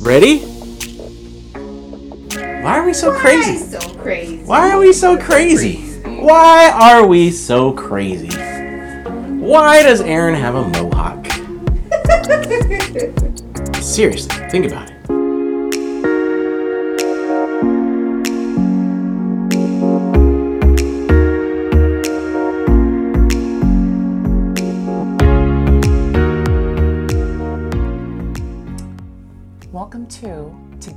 Ready? 0.00 0.38
Why 2.62 2.78
are 2.78 2.86
we 2.86 2.94
so 2.94 3.12
crazy? 3.12 3.58
Why 3.58 3.66
so 3.66 3.96
crazy? 3.96 4.44
Why 4.44 4.70
are 4.70 4.78
we 4.78 4.92
so 4.92 5.18
crazy? 5.18 5.76
Why 6.04 6.70
are 6.70 7.04
we 7.04 7.32
so 7.32 7.72
crazy? 7.72 8.28
Why 9.40 9.82
does 9.82 10.00
Aaron 10.00 10.36
have 10.36 10.54
a 10.54 10.68
mohawk? 10.68 11.26
Seriously, 13.82 14.48
think 14.50 14.66
about 14.66 14.88
it. 14.88 14.97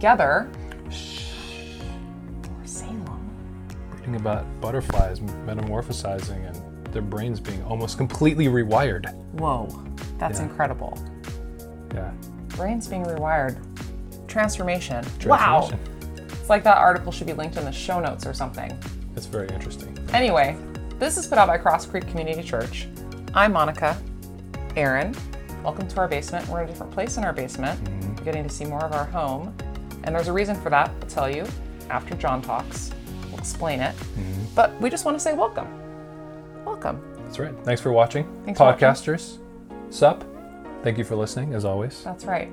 Together 0.02 0.50
Salem. 2.66 3.30
reading 3.94 4.16
about 4.16 4.48
butterflies 4.60 5.20
metamorphosizing 5.20 6.44
and 6.50 6.88
their 6.92 7.04
brains 7.04 7.40
being 7.40 7.62
almost 7.66 7.98
completely 8.00 8.48
rewired. 8.48 9.14
Whoa, 9.34 9.70
that's 10.18 10.40
Yeah. 10.40 10.46
incredible. 10.46 10.98
Yeah. 11.94 12.10
Brains 12.58 12.88
being 12.88 13.04
rewired. 13.06 13.58
Transformation. 14.28 15.06
Wow. 15.24 15.70
It's 16.18 16.50
like 16.50 16.64
that 16.64 16.78
article 16.80 17.12
should 17.12 17.28
be 17.28 17.34
linked 17.34 17.58
in 17.58 17.66
the 17.66 17.72
show 17.72 18.00
notes 18.00 18.26
or 18.26 18.34
something. 18.34 18.76
It's 19.16 19.28
very 19.28 19.50
interesting. 19.50 19.96
Anyway, 20.14 20.58
this 20.98 21.16
is 21.16 21.28
put 21.28 21.38
out 21.38 21.48
by 21.48 21.60
Crosscreek 21.60 22.08
Community 22.10 22.42
Church. 22.42 22.88
I'm 23.36 23.54
Monica. 23.54 23.96
Aaron, 24.76 25.14
welcome 25.64 25.88
to 25.88 25.98
our 26.00 26.08
basement. 26.08 26.48
We're 26.48 26.62
in 26.62 26.66
a 26.66 26.72
different 26.72 26.92
place 26.92 27.18
in 27.18 27.24
our 27.24 27.34
basement. 27.34 27.80
You're 28.16 28.26
getting 28.26 28.42
to 28.42 28.50
see 28.50 28.66
more 28.66 28.84
of 28.84 28.94
our 28.94 29.06
home. 29.06 29.54
And 30.04 30.16
there's 30.16 30.28
a 30.28 30.34
reason 30.34 30.56
for 30.56 30.70
that. 30.70 30.90
I'll 31.02 31.08
tell 31.08 31.30
you 31.30 31.46
after 31.90 32.16
John 32.16 32.42
talks. 32.42 32.92
We'll 33.30 33.40
explain 33.40 33.80
it. 33.80 33.96
But 34.56 34.80
we 34.82 34.90
just 34.90 35.06
want 35.06 35.16
to 35.16 35.20
say 35.24 35.34
welcome. 35.34 35.68
Welcome. 36.66 37.02
That's 37.24 37.40
right. 37.40 37.54
Thanks 37.64 37.82
for 37.82 37.92
watching. 37.92 38.26
Thanks 38.46 38.58
for 38.58 38.66
watching. 38.66 38.88
Podcasters, 38.88 39.38
sup. 39.90 40.24
Thank 40.84 40.98
you 40.98 41.04
for 41.04 41.16
listening, 41.16 41.54
as 41.54 41.64
always. 41.64 42.04
That's 42.04 42.26
right. 42.26 42.52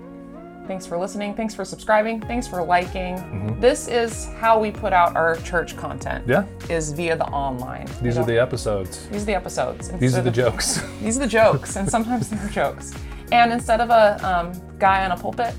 Thanks 0.66 0.84
for 0.84 0.98
listening. 0.98 1.34
Thanks 1.34 1.54
for 1.54 1.64
subscribing. 1.64 2.20
Thanks 2.20 2.46
for 2.46 2.62
liking. 2.62 3.58
This 3.58 3.88
is 3.88 4.26
how 4.38 4.58
we 4.60 4.70
put 4.70 4.92
out 4.92 5.16
our 5.16 5.36
church 5.36 5.76
content. 5.78 6.28
Yeah. 6.28 6.44
Is 6.68 6.92
via 6.92 7.16
the 7.16 7.24
online. 7.28 7.86
These 8.02 8.16
You 8.16 8.22
are 8.22 8.26
the 8.26 8.38
episodes. 8.38 9.08
these 9.08 9.22
are 9.22 9.26
the 9.26 9.34
episodes. 9.34 9.88
These 9.92 10.16
are 10.16 10.22
the 10.22 10.30
jokes. 10.30 10.82
These 11.02 11.16
are 11.16 11.20
the 11.20 11.26
jokes, 11.26 11.76
and 11.76 11.88
sometimes 11.96 12.28
they're 12.28 12.48
jokes. 12.50 12.92
And 13.32 13.50
instead 13.50 13.80
of 13.80 13.88
a 13.88 14.18
um, 14.28 14.52
guy 14.78 15.04
on 15.06 15.12
a 15.12 15.16
pulpit 15.16 15.54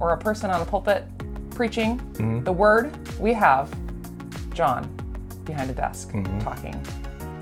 or 0.00 0.14
a 0.14 0.18
person 0.18 0.50
on 0.50 0.60
a 0.60 0.64
pulpit 0.64 1.04
preaching 1.60 2.42
the 2.42 2.50
word, 2.50 2.90
we 3.18 3.34
have 3.34 3.70
John 4.54 4.88
behind 5.44 5.68
a 5.68 5.74
desk 5.74 6.10
talking 6.40 6.82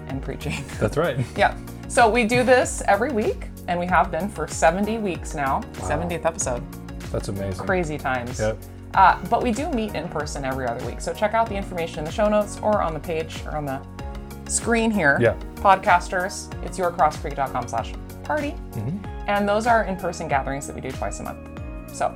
and 0.08 0.20
preaching. 0.20 0.64
That's 0.80 0.97
right. 0.97 1.25
yeah. 1.36 1.56
So 1.86 2.10
we 2.10 2.25
do 2.25 2.42
this 2.42 2.83
every 2.88 3.12
week, 3.12 3.47
and 3.69 3.78
we 3.78 3.86
have 3.86 4.10
been 4.10 4.28
for 4.28 4.48
70 4.48 4.98
weeks 4.98 5.36
now. 5.36 5.60
70th 5.75 6.25
episode. 6.25 6.64
That's 7.12 7.28
amazing. 7.28 7.64
Crazy 7.64 7.97
times. 7.97 8.41
Yep. 8.41 8.58
Uh, 8.94 9.25
but 9.30 9.41
we 9.41 9.52
do 9.52 9.70
meet 9.70 9.94
in 9.94 10.08
person 10.08 10.44
every 10.44 10.66
other 10.66 10.84
week. 10.84 11.00
So 11.00 11.14
check 11.14 11.34
out 11.34 11.48
the 11.48 11.55
information 11.55 12.00
in 12.00 12.05
the 12.05 12.10
show 12.10 12.28
notes 12.28 12.58
or 12.60 12.82
on 12.82 12.94
the 12.94 13.00
page 13.00 13.44
or 13.47 13.56
on 13.56 13.66
the 13.66 13.80
screen 14.48 14.91
here. 14.91 15.16
Yeah. 15.20 15.36
Podcasters, 15.55 16.53
it's 16.64 16.77
yourcrosscreek.com 16.77 17.69
slash 17.69 17.92
party. 18.25 18.56
Mm-hmm. 18.72 19.28
And 19.28 19.48
those 19.48 19.69
are 19.69 19.84
in-person 19.84 20.27
gatherings 20.27 20.66
that 20.66 20.75
we 20.75 20.80
do 20.80 20.91
twice 20.91 21.20
a 21.20 21.22
month. 21.22 21.60
So 21.94 22.12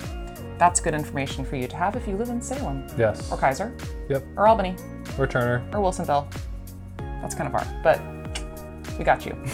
that's 0.63 0.79
good 0.79 0.95
information 0.95 1.45
for 1.45 1.57
you 1.57 1.67
to 1.67 1.77
have 1.77 1.97
if 1.97 2.07
you 2.07 2.15
live 2.17 2.29
in 2.29 2.41
Salem 2.41 2.87
Yes. 2.97 3.33
or 3.33 3.37
Keizer 3.37 3.73
Yep. 4.09 4.23
or 4.37 4.47
Albany 4.47 4.77
Or 5.19 5.27
Turner. 5.27 5.61
or 5.73 5.81
Wilsonville. 5.81 6.25
That's 7.21 7.35
kind 7.35 7.53
of 7.53 7.61
far, 7.61 7.67
but 7.83 8.01
we 8.97 9.05
got 9.05 9.27
you. 9.27 9.37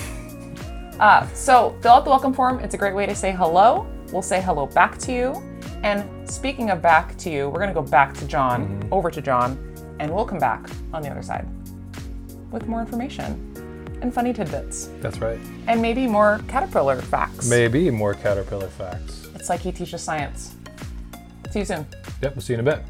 Uh, 1.01 1.25
so 1.29 1.77
fill 1.81 1.93
out 1.93 2.03
the 2.05 2.11
welcome 2.11 2.33
form. 2.35 2.59
It's 2.59 2.75
a 2.75 2.77
great 2.77 2.93
way 2.93 3.07
to 3.07 3.15
say 3.15 3.31
hello. 3.31 3.87
We'll 4.13 4.21
say 4.21 4.41
hello 4.43 4.67
back 4.67 4.99
to 4.99 5.13
you. 5.13 5.33
And 5.85 6.29
speaking 6.29 6.71
of 6.71 6.83
back 6.83 7.17
to 7.19 7.31
you, 7.31 7.49
we're 7.51 7.61
going 7.61 7.69
to 7.69 7.81
go 7.83 7.83
back 7.83 8.15
to 8.15 8.25
John, 8.27 8.83
over 8.91 9.09
to 9.09 9.23
John, 9.23 9.57
and 10.01 10.13
we'll 10.13 10.25
come 10.25 10.41
back 10.41 10.69
on 10.93 11.01
the 11.03 11.09
other 11.09 11.23
side 11.23 11.47
with 12.51 12.67
more 12.67 12.81
information 12.81 13.31
and 14.03 14.13
funny 14.13 14.33
tidbits 14.33 14.91
That's 15.01 15.21
right. 15.21 15.39
and 15.69 15.81
maybe 15.81 16.09
more 16.09 16.41
caterpillar 16.49 17.01
facts. 17.01 17.49
Maybe 17.49 17.91
more 17.93 18.15
caterpillar 18.15 18.67
facts. 18.67 19.29
It's 19.37 19.49
like 19.49 19.61
he 19.61 19.71
teaches 19.71 20.03
science. 20.03 20.57
See 21.51 21.61
you 21.61 21.65
soon. 21.65 21.87
Yep. 22.21 22.35
We'll 22.35 22.43
see 22.43 22.53
you 22.53 22.59
in 22.59 22.69
a 22.69 22.71
bit. 22.71 22.85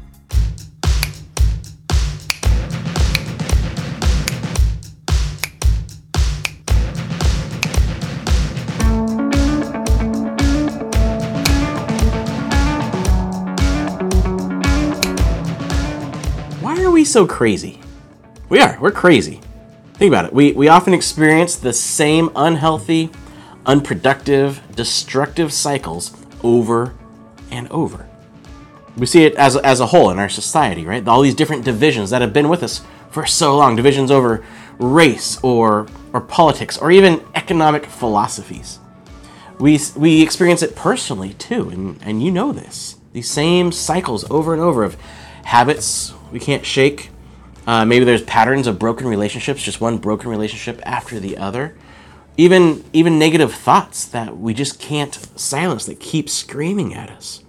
Why 16.61 16.83
are 16.83 16.91
we 16.91 17.05
so 17.05 17.25
crazy? 17.25 17.79
We 18.49 18.59
are. 18.59 18.77
We're 18.81 18.91
crazy. 18.91 19.39
Think 19.93 20.11
about 20.11 20.25
it. 20.25 20.33
We, 20.33 20.51
we 20.51 20.67
often 20.67 20.93
experience 20.93 21.55
the 21.55 21.71
same 21.71 22.29
unhealthy, 22.35 23.09
unproductive, 23.65 24.61
destructive 24.75 25.53
cycles 25.53 26.13
over 26.43 26.93
and 27.51 27.69
over. 27.69 28.08
We 28.99 29.05
see 29.05 29.23
it 29.23 29.35
as, 29.35 29.55
as 29.55 29.79
a 29.79 29.87
whole 29.87 30.09
in 30.09 30.19
our 30.19 30.29
society, 30.29 30.85
right? 30.85 31.07
All 31.07 31.21
these 31.21 31.33
different 31.33 31.63
divisions 31.63 32.09
that 32.09 32.21
have 32.21 32.33
been 32.33 32.49
with 32.49 32.61
us 32.63 32.81
for 33.09 33.25
so 33.25 33.57
long 33.57 33.75
divisions 33.75 34.11
over 34.11 34.45
race 34.77 35.39
or, 35.41 35.87
or 36.13 36.21
politics 36.21 36.77
or 36.77 36.91
even 36.91 37.23
economic 37.33 37.85
philosophies. 37.85 38.79
We, 39.57 39.79
we 39.95 40.21
experience 40.21 40.61
it 40.61 40.75
personally 40.75 41.33
too, 41.33 41.69
and, 41.69 41.99
and 42.01 42.21
you 42.21 42.31
know 42.31 42.51
this. 42.51 42.97
These 43.13 43.29
same 43.29 43.71
cycles 43.71 44.29
over 44.29 44.53
and 44.53 44.61
over 44.61 44.83
of 44.83 44.95
habits 45.43 46.13
we 46.31 46.39
can't 46.39 46.65
shake. 46.65 47.09
Uh, 47.65 47.85
maybe 47.85 48.05
there's 48.05 48.23
patterns 48.23 48.67
of 48.67 48.79
broken 48.79 49.07
relationships, 49.07 49.63
just 49.63 49.81
one 49.81 49.97
broken 49.97 50.29
relationship 50.29 50.81
after 50.85 51.19
the 51.19 51.37
other. 51.37 51.75
Even 52.37 52.85
even 52.93 53.19
negative 53.19 53.53
thoughts 53.53 54.05
that 54.05 54.37
we 54.37 54.53
just 54.53 54.79
can't 54.79 55.13
silence 55.37 55.85
that 55.85 55.99
keep 55.99 56.29
screaming 56.29 56.93
at 56.93 57.09
us. 57.09 57.43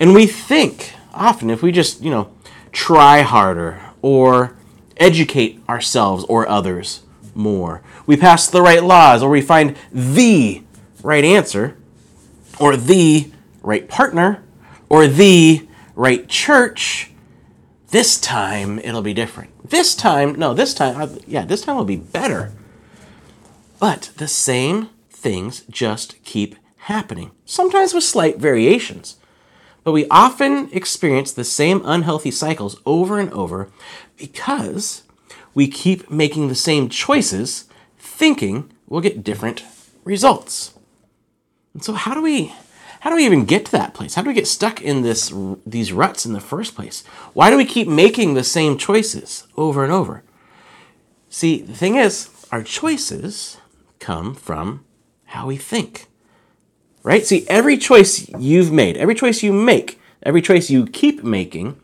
And 0.00 0.14
we 0.14 0.26
think 0.26 0.94
often 1.12 1.50
if 1.50 1.62
we 1.62 1.70
just, 1.70 2.00
you 2.00 2.10
know, 2.10 2.32
try 2.72 3.20
harder 3.20 3.80
or 4.00 4.56
educate 4.96 5.60
ourselves 5.68 6.24
or 6.24 6.48
others 6.48 7.02
more, 7.34 7.82
we 8.06 8.16
pass 8.16 8.48
the 8.48 8.62
right 8.62 8.82
laws 8.82 9.22
or 9.22 9.28
we 9.28 9.42
find 9.42 9.76
the 9.92 10.62
right 11.02 11.22
answer 11.22 11.76
or 12.58 12.78
the 12.78 13.30
right 13.62 13.86
partner 13.88 14.42
or 14.88 15.06
the 15.06 15.68
right 15.94 16.26
church, 16.28 17.10
this 17.88 18.18
time 18.18 18.78
it'll 18.78 19.02
be 19.02 19.14
different. 19.14 19.68
This 19.68 19.94
time, 19.94 20.34
no, 20.34 20.54
this 20.54 20.72
time, 20.72 20.98
uh, 20.98 21.08
yeah, 21.26 21.44
this 21.44 21.62
time 21.62 21.76
will 21.76 21.84
be 21.84 21.96
better. 21.96 22.52
But 23.78 24.12
the 24.16 24.28
same 24.28 24.88
things 25.10 25.62
just 25.68 26.22
keep 26.24 26.56
happening, 26.76 27.32
sometimes 27.44 27.92
with 27.92 28.04
slight 28.04 28.38
variations. 28.38 29.16
But 29.82 29.92
we 29.92 30.06
often 30.08 30.68
experience 30.72 31.32
the 31.32 31.44
same 31.44 31.82
unhealthy 31.84 32.30
cycles 32.30 32.80
over 32.84 33.18
and 33.18 33.32
over 33.32 33.70
because 34.16 35.02
we 35.54 35.68
keep 35.68 36.10
making 36.10 36.48
the 36.48 36.54
same 36.54 36.88
choices, 36.88 37.64
thinking 37.98 38.70
we'll 38.86 39.00
get 39.00 39.24
different 39.24 39.64
results. 40.04 40.74
And 41.74 41.82
so, 41.82 41.94
how 41.94 42.14
do 42.14 42.22
we 42.22 42.52
how 43.00 43.08
do 43.08 43.16
we 43.16 43.24
even 43.24 43.46
get 43.46 43.64
to 43.66 43.72
that 43.72 43.94
place? 43.94 44.14
How 44.14 44.22
do 44.22 44.28
we 44.28 44.34
get 44.34 44.46
stuck 44.46 44.82
in 44.82 45.02
this 45.02 45.32
these 45.64 45.92
ruts 45.92 46.26
in 46.26 46.34
the 46.34 46.40
first 46.40 46.74
place? 46.74 47.02
Why 47.32 47.50
do 47.50 47.56
we 47.56 47.64
keep 47.64 47.88
making 47.88 48.34
the 48.34 48.44
same 48.44 48.76
choices 48.76 49.46
over 49.56 49.82
and 49.82 49.92
over? 49.92 50.22
See, 51.30 51.62
the 51.62 51.74
thing 51.74 51.94
is, 51.94 52.28
our 52.52 52.62
choices 52.62 53.56
come 54.00 54.34
from 54.34 54.84
how 55.26 55.46
we 55.46 55.56
think. 55.56 56.09
Right? 57.02 57.24
See, 57.24 57.46
every 57.48 57.78
choice 57.78 58.28
you've 58.38 58.72
made, 58.72 58.96
every 58.96 59.14
choice 59.14 59.42
you 59.42 59.52
make, 59.52 60.00
every 60.22 60.42
choice 60.42 60.70
you 60.70 60.86
keep 60.86 61.24
making 61.24 61.80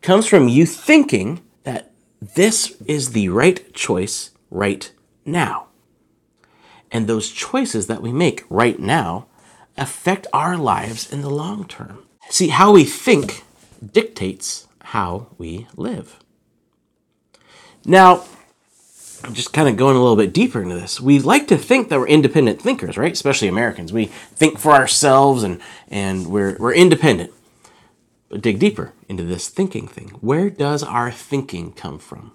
comes 0.00 0.26
from 0.26 0.48
you 0.48 0.66
thinking 0.66 1.40
that 1.62 1.92
this 2.20 2.76
is 2.86 3.12
the 3.12 3.28
right 3.28 3.72
choice 3.72 4.30
right 4.50 4.90
now. 5.24 5.68
And 6.90 7.06
those 7.06 7.30
choices 7.30 7.86
that 7.86 8.02
we 8.02 8.12
make 8.12 8.44
right 8.50 8.78
now 8.78 9.26
affect 9.76 10.26
our 10.32 10.56
lives 10.56 11.10
in 11.10 11.22
the 11.22 11.30
long 11.30 11.66
term. 11.66 12.04
See, 12.28 12.48
how 12.48 12.72
we 12.72 12.84
think 12.84 13.44
dictates 13.84 14.66
how 14.82 15.28
we 15.38 15.66
live. 15.76 16.18
Now, 17.84 18.24
just 19.32 19.52
kind 19.52 19.68
of 19.68 19.76
going 19.76 19.96
a 19.96 20.00
little 20.00 20.16
bit 20.16 20.32
deeper 20.32 20.62
into 20.62 20.74
this, 20.74 21.00
we 21.00 21.18
like 21.18 21.46
to 21.48 21.56
think 21.56 21.88
that 21.88 21.98
we're 21.98 22.08
independent 22.08 22.60
thinkers, 22.60 22.96
right? 22.96 23.12
Especially 23.12 23.48
Americans. 23.48 23.92
We 23.92 24.06
think 24.06 24.58
for 24.58 24.72
ourselves 24.72 25.42
and, 25.42 25.60
and 25.88 26.26
we're, 26.26 26.56
we're 26.58 26.74
independent. 26.74 27.32
But 28.28 28.40
dig 28.40 28.58
deeper 28.58 28.92
into 29.08 29.24
this 29.24 29.48
thinking 29.48 29.86
thing. 29.86 30.08
Where 30.20 30.50
does 30.50 30.82
our 30.82 31.10
thinking 31.10 31.72
come 31.72 31.98
from? 31.98 32.32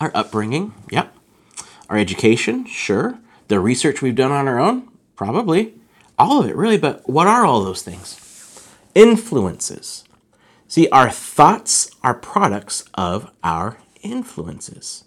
Our 0.00 0.10
upbringing, 0.14 0.74
yep. 0.90 1.14
Our 1.88 1.96
education, 1.96 2.66
sure. 2.66 3.18
The 3.48 3.60
research 3.60 4.02
we've 4.02 4.16
done 4.16 4.32
on 4.32 4.48
our 4.48 4.58
own, 4.58 4.88
probably. 5.14 5.74
All 6.18 6.40
of 6.40 6.48
it, 6.48 6.56
really. 6.56 6.78
But 6.78 7.08
what 7.08 7.26
are 7.26 7.46
all 7.46 7.62
those 7.62 7.82
things? 7.82 8.20
Influences. 8.94 10.04
See, 10.68 10.88
our 10.88 11.10
thoughts 11.10 11.90
are 12.02 12.14
products 12.14 12.84
of 12.94 13.30
our 13.44 13.78
influences. 14.02 15.04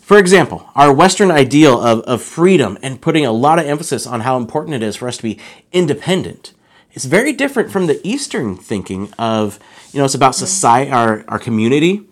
For 0.00 0.18
example, 0.18 0.70
our 0.74 0.92
Western 0.92 1.30
ideal 1.30 1.80
of, 1.80 2.00
of 2.00 2.22
freedom 2.22 2.78
and 2.82 3.00
putting 3.00 3.26
a 3.26 3.32
lot 3.32 3.58
of 3.58 3.66
emphasis 3.66 4.06
on 4.06 4.20
how 4.20 4.36
important 4.36 4.74
it 4.74 4.82
is 4.82 4.96
for 4.96 5.08
us 5.08 5.16
to 5.16 5.22
be 5.22 5.38
independent 5.72 6.52
is 6.94 7.04
very 7.04 7.32
different 7.32 7.70
from 7.70 7.86
the 7.86 8.00
Eastern 8.06 8.56
thinking 8.56 9.12
of, 9.18 9.58
you 9.92 9.98
know, 9.98 10.04
it's 10.04 10.14
about 10.14 10.32
mm-hmm. 10.32 10.46
society, 10.46 10.90
our, 10.90 11.24
our 11.28 11.38
community, 11.38 12.02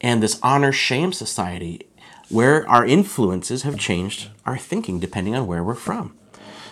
and 0.00 0.22
this 0.22 0.38
honor 0.42 0.72
shame 0.72 1.12
society 1.12 1.86
where 2.28 2.68
our 2.68 2.84
influences 2.84 3.62
have 3.62 3.78
changed 3.78 4.28
our 4.44 4.58
thinking 4.58 4.98
depending 4.98 5.34
on 5.34 5.46
where 5.46 5.62
we're 5.62 5.74
from. 5.74 6.16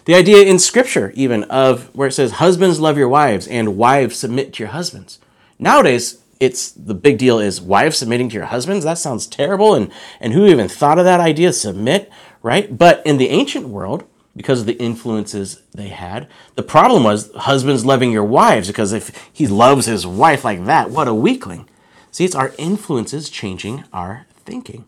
The 0.06 0.14
idea 0.14 0.42
in 0.42 0.58
scripture, 0.58 1.12
even 1.14 1.44
of 1.44 1.94
where 1.94 2.08
it 2.08 2.12
says, 2.12 2.32
Husbands 2.32 2.80
love 2.80 2.96
your 2.96 3.08
wives 3.08 3.46
and 3.46 3.76
wives 3.76 4.16
submit 4.16 4.54
to 4.54 4.62
your 4.62 4.72
husbands. 4.72 5.18
Nowadays, 5.58 6.22
it's 6.40 6.72
the 6.72 6.94
big 6.94 7.18
deal 7.18 7.38
is 7.38 7.60
wives 7.60 7.98
submitting 7.98 8.30
to 8.30 8.34
your 8.34 8.46
husbands. 8.46 8.84
That 8.84 8.98
sounds 8.98 9.26
terrible. 9.26 9.74
And, 9.74 9.92
and 10.18 10.32
who 10.32 10.46
even 10.46 10.68
thought 10.68 10.98
of 10.98 11.04
that 11.04 11.20
idea? 11.20 11.52
Submit, 11.52 12.10
right? 12.42 12.76
But 12.76 13.04
in 13.04 13.18
the 13.18 13.28
ancient 13.28 13.68
world, 13.68 14.04
because 14.34 14.60
of 14.60 14.66
the 14.66 14.78
influences 14.78 15.60
they 15.74 15.88
had, 15.88 16.28
the 16.54 16.62
problem 16.62 17.04
was 17.04 17.30
husbands 17.34 17.84
loving 17.84 18.10
your 18.10 18.24
wives 18.24 18.68
because 18.68 18.92
if 18.92 19.30
he 19.30 19.46
loves 19.46 19.84
his 19.86 20.06
wife 20.06 20.44
like 20.44 20.64
that, 20.64 20.90
what 20.90 21.08
a 21.08 21.14
weakling. 21.14 21.68
See, 22.10 22.24
it's 22.24 22.34
our 22.34 22.54
influences 22.56 23.28
changing 23.28 23.84
our 23.92 24.26
thinking. 24.34 24.86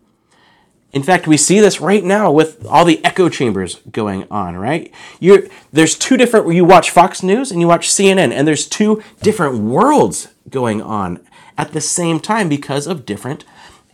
In 0.93 1.03
fact, 1.03 1.27
we 1.27 1.37
see 1.37 1.59
this 1.61 1.81
right 1.81 2.05
now 2.05 2.31
with 2.31 2.67
all 2.67 2.85
the 2.85 3.03
echo 3.05 3.29
chambers 3.29 3.77
going 3.91 4.27
on, 4.31 4.57
right? 4.57 4.93
You're, 5.21 5.45
there's 5.73 5.97
two 5.97 6.17
different, 6.17 6.53
you 6.55 6.65
watch 6.65 6.91
Fox 6.91 7.23
News 7.23 7.51
and 7.51 7.61
you 7.61 7.69
watch 7.69 7.89
CNN, 7.89 8.31
and 8.31 8.47
there's 8.47 8.67
two 8.67 9.03
different 9.23 9.59
worlds 9.59 10.29
going 10.51 10.83
on 10.83 11.21
at 11.57 11.73
the 11.73 11.81
same 11.81 12.21
time 12.21 12.49
because 12.49 12.87
of 12.87 13.07
different 13.07 13.45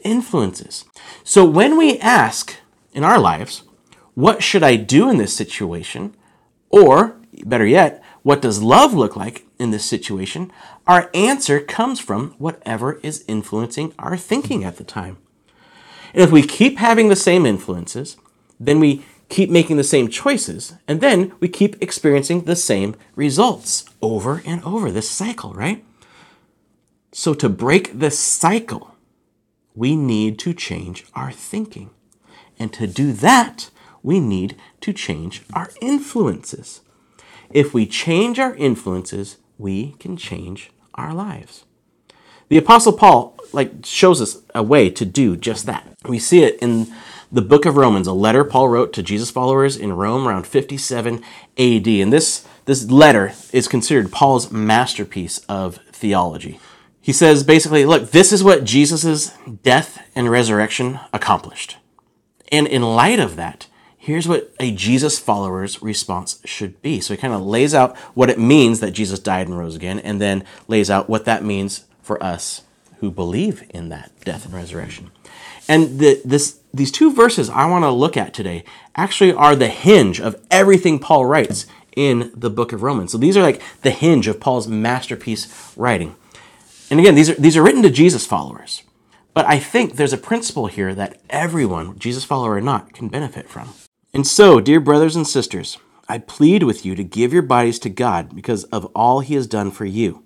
influences. 0.03 0.85
So 1.25 1.45
when 1.45 1.77
we 1.77 1.99
ask 1.99 2.57
in 2.93 3.05
our 3.05 3.19
lives, 3.19 3.63
what 4.15 4.43
should 4.43 4.63
I 4.63 4.77
do 4.77 5.09
in 5.11 5.19
this 5.19 5.37
situation? 5.37 6.15
Or, 6.71 7.17
better 7.45 7.67
yet, 7.67 8.03
what 8.23 8.43
does 8.43 8.63
love 8.63 8.95
look 8.95 9.17
like 9.17 9.47
in 9.59 9.71
this 9.71 9.85
situation? 9.85 10.53
Our 10.87 11.11
answer 11.15 11.61
comes 11.61 12.01
from 12.01 12.31
whatever 12.39 13.01
is 13.03 13.25
influencing 13.29 13.95
our 13.99 14.17
thinking 14.17 14.65
at 14.65 14.77
the 14.77 14.85
time. 14.85 15.19
And 16.13 16.23
if 16.23 16.31
we 16.31 16.43
keep 16.43 16.79
having 16.79 17.09
the 17.09 17.17
same 17.17 17.47
influences, 17.47 18.17
then 18.59 18.81
we 18.81 19.05
keep 19.29 19.51
making 19.51 19.77
the 19.77 19.85
same 19.85 20.09
choices, 20.09 20.75
and 20.89 21.01
then 21.01 21.33
we 21.39 21.49
keep 21.49 21.81
experiencing 21.83 22.43
the 22.43 22.57
same 22.57 22.97
results 23.15 23.85
over 24.01 24.43
and 24.47 24.63
over. 24.65 24.91
This 24.91 25.11
cycle, 25.11 25.53
right? 25.53 25.85
So, 27.13 27.35
to 27.35 27.49
break 27.49 27.99
this 27.99 28.19
cycle, 28.19 28.95
we 29.75 29.97
need 29.97 30.39
to 30.41 30.53
change 30.53 31.07
our 31.15 31.33
thinking. 31.33 31.91
And 32.59 32.73
to 32.75 32.87
do 32.87 33.13
that, 33.13 33.71
we 34.03 34.21
need 34.21 34.57
to 34.81 34.93
change 34.93 35.43
our 35.55 35.71
influences. 35.81 36.81
If 37.51 37.73
we 37.73 37.87
change 37.87 38.39
our 38.39 38.55
influences, 38.55 39.39
we 39.57 39.93
can 39.99 40.17
change 40.17 40.71
our 40.95 41.15
lives. 41.15 41.65
The 42.49 42.59
apostle 42.59 42.93
Paul 42.93 43.39
like 43.53 43.85
shows 43.85 44.21
us 44.21 44.43
a 44.55 44.63
way 44.63 44.91
to 44.91 45.05
do 45.05 45.37
just 45.37 45.67
that. 45.67 45.95
We 46.07 46.19
see 46.19 46.43
it 46.43 46.59
in 46.61 46.93
the 47.31 47.43
book 47.43 47.67
of 47.67 47.77
Romans, 47.77 48.07
a 48.07 48.13
letter 48.13 48.45
Paul 48.45 48.69
wrote 48.69 48.93
to 48.95 49.03
Jesus 49.03 49.31
followers 49.31 49.77
in 49.77 49.93
Rome 49.93 50.27
around 50.27 50.47
57 50.47 51.23
AD. 51.59 51.87
And 51.87 52.13
this 52.13 52.47
this 52.65 52.91
letter 52.91 53.33
is 53.53 53.69
considered 53.69 54.13
Paul's 54.13 54.51
masterpiece 54.51 55.39
of 55.49 55.79
theology. 55.93 56.61
He 57.09 57.15
says 57.15 57.43
basically, 57.43 57.87
look, 57.87 58.11
this 58.11 58.35
is 58.35 58.45
what 58.45 58.65
Jesus' 58.65 59.33
death 59.63 60.07
and 60.15 60.31
resurrection 60.31 61.01
accomplished. 61.11 61.79
And 62.53 62.67
in 62.67 62.83
light 62.83 63.19
of 63.19 63.37
that, 63.37 63.67
here's 63.97 64.29
what 64.29 64.53
a 64.61 64.73
Jesus 64.73 65.19
follower's 65.19 65.81
response 65.81 66.39
should 66.45 66.83
be. 66.83 67.01
So 67.01 67.15
he 67.15 67.19
kind 67.19 67.33
of 67.33 67.41
lays 67.41 67.75
out 67.75 67.97
what 68.13 68.29
it 68.29 68.39
means 68.39 68.81
that 68.81 68.91
Jesus 68.91 69.21
died 69.21 69.47
and 69.47 69.59
rose 69.59 69.75
again, 69.75 70.01
and 70.01 70.21
then 70.21 70.45
lays 70.67 70.91
out 70.91 71.09
what 71.09 71.25
that 71.25 71.43
means 71.43 71.87
for 72.03 72.23
us 72.23 72.61
who 73.01 73.11
believe 73.11 73.67
in 73.71 73.89
that 73.89 74.13
death 74.27 74.45
and 74.45 74.53
resurrection. 74.53 75.11
And 75.67 76.01
the, 76.01 76.21
this, 76.27 76.61
these 76.75 76.93
two 76.93 77.11
verses 77.11 77.49
I 77.49 77.65
want 77.71 77.85
to 77.85 77.91
look 77.91 78.19
at 78.19 78.35
today 78.35 78.65
actually 78.97 79.33
are 79.33 79.57
the 79.57 79.69
hinge 79.69 80.21
of 80.21 80.39
everything 80.51 80.99
Paul 80.99 81.25
writes 81.25 81.65
in 81.97 82.31
the 82.35 82.51
book 82.51 82.75
of 82.75 82.83
Romans. 82.83 83.13
So 83.13 83.17
these 83.17 83.39
are 83.39 83.43
like 83.43 83.63
the 83.81 83.93
hinge 83.93 84.29
of 84.29 84.41
Paul's 84.41 84.69
masterpiece 84.69 85.73
writing. 85.75 86.15
And 86.91 87.01
again, 87.01 87.15
these 87.15 87.31
are, 87.31 87.35
these 87.35 87.57
are 87.57 87.63
written 87.63 87.83
to 87.83 87.91
Jesus 87.91 88.27
followers. 88.27 88.83
But 89.35 89.47
I 89.47 89.59
think 89.59 89.95
there's 89.95 90.13
a 90.13 90.19
principle 90.19 90.67
here 90.67 90.95
that 90.95 91.21
everyone, 91.31 91.99
Jesus 91.99 92.25
follower 92.25 92.55
or 92.55 92.61
not, 92.61 92.93
can 92.93 93.09
benefit 93.09 93.49
from. 93.49 93.75
And 94.13 94.27
so, 94.27 94.61
dear 94.61 94.81
brothers 94.81 95.15
and 95.15 95.27
sisters, 95.27 95.79
I 96.09 96.19
plead 96.19 96.63
with 96.63 96.87
you 96.87 96.95
to 96.95 97.05
give 97.05 97.33
your 97.33 97.43
bodies 97.43 97.79
to 97.81 97.91
God 97.91 98.35
because 98.35 98.65
of 98.65 98.87
all 98.95 99.21
he 99.21 99.35
has 99.35 99.47
done 99.47 99.71
for 99.71 99.85
you. 99.85 100.25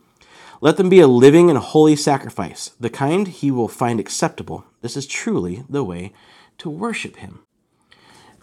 Let 0.60 0.76
them 0.76 0.88
be 0.88 1.00
a 1.00 1.08
living 1.08 1.50
and 1.50 1.58
holy 1.58 1.96
sacrifice, 1.96 2.70
the 2.78 2.88
kind 2.88 3.26
he 3.26 3.50
will 3.50 3.66
find 3.66 3.98
acceptable. 3.98 4.64
This 4.80 4.96
is 4.96 5.06
truly 5.06 5.64
the 5.68 5.82
way 5.82 6.12
to 6.58 6.70
worship 6.70 7.16
him. 7.16 7.40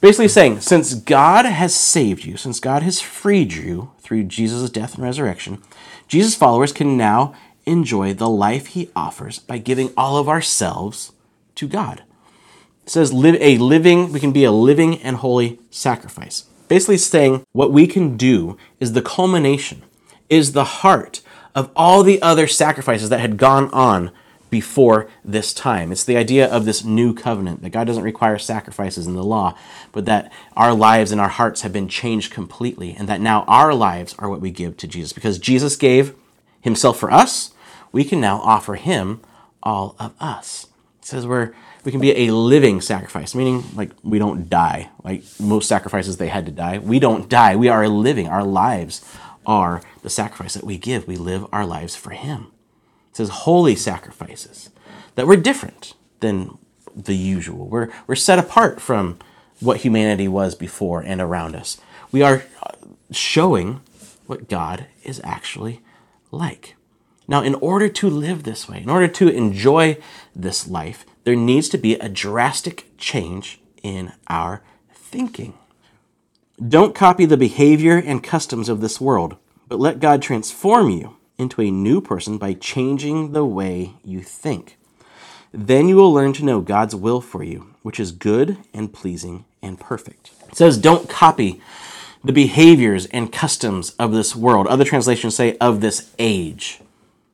Basically, 0.01 0.27
saying, 0.27 0.61
since 0.61 0.93
God 0.93 1.45
has 1.45 1.73
saved 1.73 2.25
you, 2.25 2.35
since 2.35 2.59
God 2.59 2.83
has 2.83 3.01
freed 3.01 3.53
you 3.53 3.91
through 3.99 4.25
Jesus' 4.25 4.69
death 4.69 4.95
and 4.95 5.03
resurrection, 5.03 5.61
Jesus' 6.07 6.35
followers 6.35 6.73
can 6.73 6.97
now 6.97 7.33
enjoy 7.69 8.13
the 8.13 8.29
life 8.29 8.67
he 8.67 8.89
offers 8.95 9.39
by 9.39 9.57
giving 9.57 9.93
all 9.95 10.17
of 10.17 10.27
ourselves 10.27 11.13
to 11.55 11.67
God. 11.67 12.03
It 12.83 12.89
says, 12.89 13.13
live 13.13 13.35
a 13.39 13.57
living, 13.57 14.11
we 14.11 14.19
can 14.19 14.31
be 14.31 14.43
a 14.43 14.51
living 14.51 15.01
and 15.01 15.17
holy 15.17 15.59
sacrifice. 15.69 16.45
Basically, 16.67 16.97
saying 16.97 17.45
what 17.51 17.71
we 17.71 17.87
can 17.87 18.17
do 18.17 18.57
is 18.79 18.93
the 18.93 19.01
culmination, 19.01 19.83
is 20.29 20.51
the 20.51 20.63
heart 20.63 21.21
of 21.55 21.71
all 21.75 22.03
the 22.03 22.21
other 22.21 22.47
sacrifices 22.47 23.09
that 23.09 23.19
had 23.19 23.37
gone 23.37 23.69
on 23.71 24.11
before 24.49 25.07
this 25.23 25.53
time. 25.53 25.91
It's 25.91 26.03
the 26.03 26.17
idea 26.17 26.47
of 26.47 26.65
this 26.65 26.83
new 26.83 27.13
covenant 27.13 27.61
that 27.61 27.69
God 27.69 27.85
doesn't 27.85 28.03
require 28.03 28.39
sacrifices 28.39 29.05
in 29.05 29.13
the 29.13 29.23
law, 29.23 29.55
but 29.91 30.05
that 30.05 30.31
our 30.55 30.73
lives 30.73 31.11
and 31.11 31.21
our 31.21 31.29
hearts 31.29 31.61
have 31.61 31.73
been 31.73 31.87
changed 31.87 32.33
completely, 32.33 32.95
and 32.97 33.07
that 33.07 33.21
now 33.21 33.43
our 33.47 33.73
lives 33.73 34.15
are 34.17 34.29
what 34.29 34.41
we 34.41 34.49
give 34.49 34.77
to 34.77 34.87
Jesus. 34.87 35.13
Because 35.13 35.37
Jesus 35.37 35.75
gave 35.75 36.15
himself 36.61 36.99
for 36.99 37.11
us, 37.11 37.51
we 37.91 38.03
can 38.03 38.21
now 38.21 38.37
offer 38.37 38.75
him 38.75 39.21
all 39.63 39.95
of 39.99 40.13
us. 40.19 40.67
It 40.99 41.05
says 41.05 41.27
we're 41.27 41.53
we 41.83 41.91
can 41.91 42.01
be 42.01 42.27
a 42.27 42.31
living 42.31 42.81
sacrifice, 42.81 43.33
meaning 43.33 43.63
like 43.73 43.91
we 44.03 44.19
don't 44.19 44.49
die. 44.49 44.89
Like 45.03 45.23
most 45.39 45.67
sacrifices, 45.67 46.17
they 46.17 46.27
had 46.27 46.45
to 46.45 46.51
die. 46.51 46.77
We 46.77 46.99
don't 46.99 47.29
die. 47.29 47.55
We 47.55 47.69
are 47.69 47.87
living. 47.87 48.27
Our 48.27 48.43
lives 48.43 49.03
are 49.45 49.81
the 50.01 50.09
sacrifice 50.09 50.53
that 50.53 50.65
we 50.65 50.77
give. 50.77 51.07
We 51.07 51.15
live 51.15 51.47
our 51.51 51.65
lives 51.65 51.95
for 51.95 52.11
Him. 52.11 52.51
It 53.09 53.17
says 53.17 53.29
holy 53.29 53.75
sacrifices, 53.75 54.69
that 55.15 55.27
we're 55.27 55.37
different 55.37 55.93
than 56.19 56.57
the 56.95 57.15
usual. 57.15 57.67
We're, 57.67 57.89
we're 58.07 58.15
set 58.15 58.39
apart 58.39 58.81
from 58.81 59.17
what 59.59 59.77
humanity 59.77 60.27
was 60.27 60.55
before 60.55 61.01
and 61.01 61.21
around 61.21 61.55
us. 61.55 61.79
We 62.11 62.21
are 62.21 62.43
showing 63.11 63.81
what 64.25 64.47
God 64.47 64.85
is 65.03 65.21
actually 65.23 65.81
like. 66.31 66.75
Now, 67.29 67.43
in 67.43 67.53
order 67.55 67.87
to 67.89 68.09
live 68.09 68.41
this 68.41 68.67
way, 68.67 68.81
in 68.81 68.89
order 68.89 69.07
to 69.07 69.27
enjoy 69.27 69.99
this 70.35 70.67
life, 70.67 71.05
there 71.25 71.35
needs 71.35 71.69
to 71.69 71.77
be 71.77 71.93
a 71.93 72.09
drastic 72.09 72.87
change 72.97 73.61
in 73.83 74.13
our 74.27 74.63
thinking. 74.91 75.53
Don't 76.57 76.95
copy 76.95 77.27
the 77.27 77.37
behavior 77.37 77.97
and 77.97 78.23
customs 78.23 78.67
of 78.67 78.81
this 78.81 78.99
world, 78.99 79.37
but 79.67 79.79
let 79.79 79.99
God 79.99 80.23
transform 80.23 80.89
you 80.89 81.17
into 81.37 81.61
a 81.61 81.69
new 81.69 82.01
person 82.01 82.39
by 82.39 82.53
changing 82.53 83.33
the 83.33 83.45
way 83.45 83.93
you 84.03 84.21
think. 84.21 84.79
Then 85.51 85.87
you 85.87 85.97
will 85.97 86.11
learn 86.11 86.33
to 86.33 86.43
know 86.43 86.61
God's 86.61 86.95
will 86.95 87.21
for 87.21 87.43
you, 87.43 87.75
which 87.83 87.99
is 87.99 88.11
good 88.11 88.57
and 88.73 88.91
pleasing 88.91 89.45
and 89.61 89.79
perfect. 89.79 90.31
It 90.47 90.57
says, 90.57 90.79
don't 90.79 91.07
copy 91.07 91.61
the 92.23 92.33
behaviors 92.33 93.05
and 93.05 93.31
customs 93.31 93.91
of 93.99 94.13
this 94.13 94.35
world. 94.35 94.65
Other 94.65 94.83
translations 94.83 95.35
say, 95.35 95.57
of 95.59 95.81
this 95.81 96.11
age. 96.17 96.81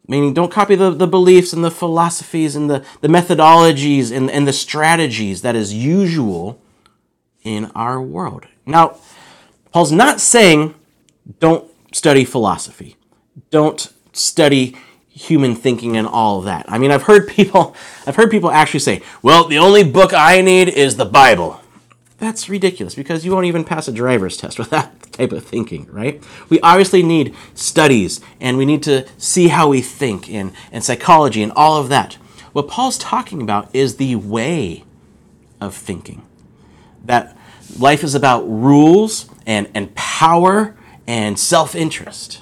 Meaning, 0.07 0.33
don't 0.33 0.51
copy 0.51 0.75
the, 0.75 0.91
the 0.91 1.07
beliefs 1.07 1.51
and 1.51 1.63
the 1.63 1.71
philosophies 1.71 2.55
and 2.55 2.69
the, 2.69 2.85
the 3.01 3.07
methodologies 3.07 4.15
and, 4.15 4.29
and 4.29 4.47
the 4.47 4.53
strategies 4.53 5.41
that 5.41 5.55
is 5.55 5.73
usual 5.73 6.61
in 7.43 7.71
our 7.75 7.99
world. 8.01 8.45
Now, 8.65 8.97
Paul's 9.71 9.91
not 9.91 10.19
saying 10.19 10.75
don't 11.39 11.69
study 11.91 12.23
philosophy, 12.23 12.97
don't 13.49 13.91
study 14.13 14.77
human 15.09 15.55
thinking 15.55 15.95
and 15.95 16.07
all 16.07 16.39
of 16.39 16.45
that. 16.45 16.65
I 16.67 16.77
mean, 16.77 16.91
I've 16.91 17.03
heard 17.03 17.27
people 17.27 17.75
I've 18.05 18.15
heard 18.15 18.29
people 18.29 18.51
actually 18.51 18.81
say, 18.81 19.01
"Well, 19.21 19.47
the 19.47 19.57
only 19.57 19.83
book 19.83 20.13
I 20.13 20.41
need 20.41 20.69
is 20.69 20.97
the 20.97 21.05
Bible." 21.05 21.61
That's 22.17 22.47
ridiculous 22.47 22.95
because 22.95 23.25
you 23.25 23.31
won't 23.31 23.45
even 23.45 23.63
pass 23.63 23.87
a 23.87 23.91
driver's 23.91 24.37
test 24.37 24.57
with 24.59 24.69
that 24.69 25.11
type 25.11 25.31
of 25.31 25.45
thinking, 25.45 25.87
right? 25.91 26.23
We 26.49 26.59
obviously 26.61 27.03
need 27.03 27.35
studies 27.53 28.21
and 28.39 28.57
we 28.57 28.65
need 28.65 28.83
to 28.83 29.07
see 29.17 29.49
how 29.49 29.69
we 29.69 29.81
think 29.81 30.29
and, 30.29 30.53
and 30.71 30.83
psychology 30.83 31.43
and 31.43 31.51
all 31.53 31.79
of 31.79 31.89
that. 31.89 32.13
What 32.53 32.67
Paul's 32.67 32.97
talking 32.97 33.41
about 33.41 33.73
is 33.75 33.97
the 33.97 34.15
way 34.15 34.85
of 35.59 35.75
thinking. 35.75 36.21
That 37.03 37.37
life 37.77 38.03
is 38.03 38.15
about 38.15 38.43
rules 38.43 39.29
and, 39.45 39.69
and 39.73 39.93
power 39.95 40.75
and 41.05 41.37
self 41.37 41.75
interest. 41.75 42.41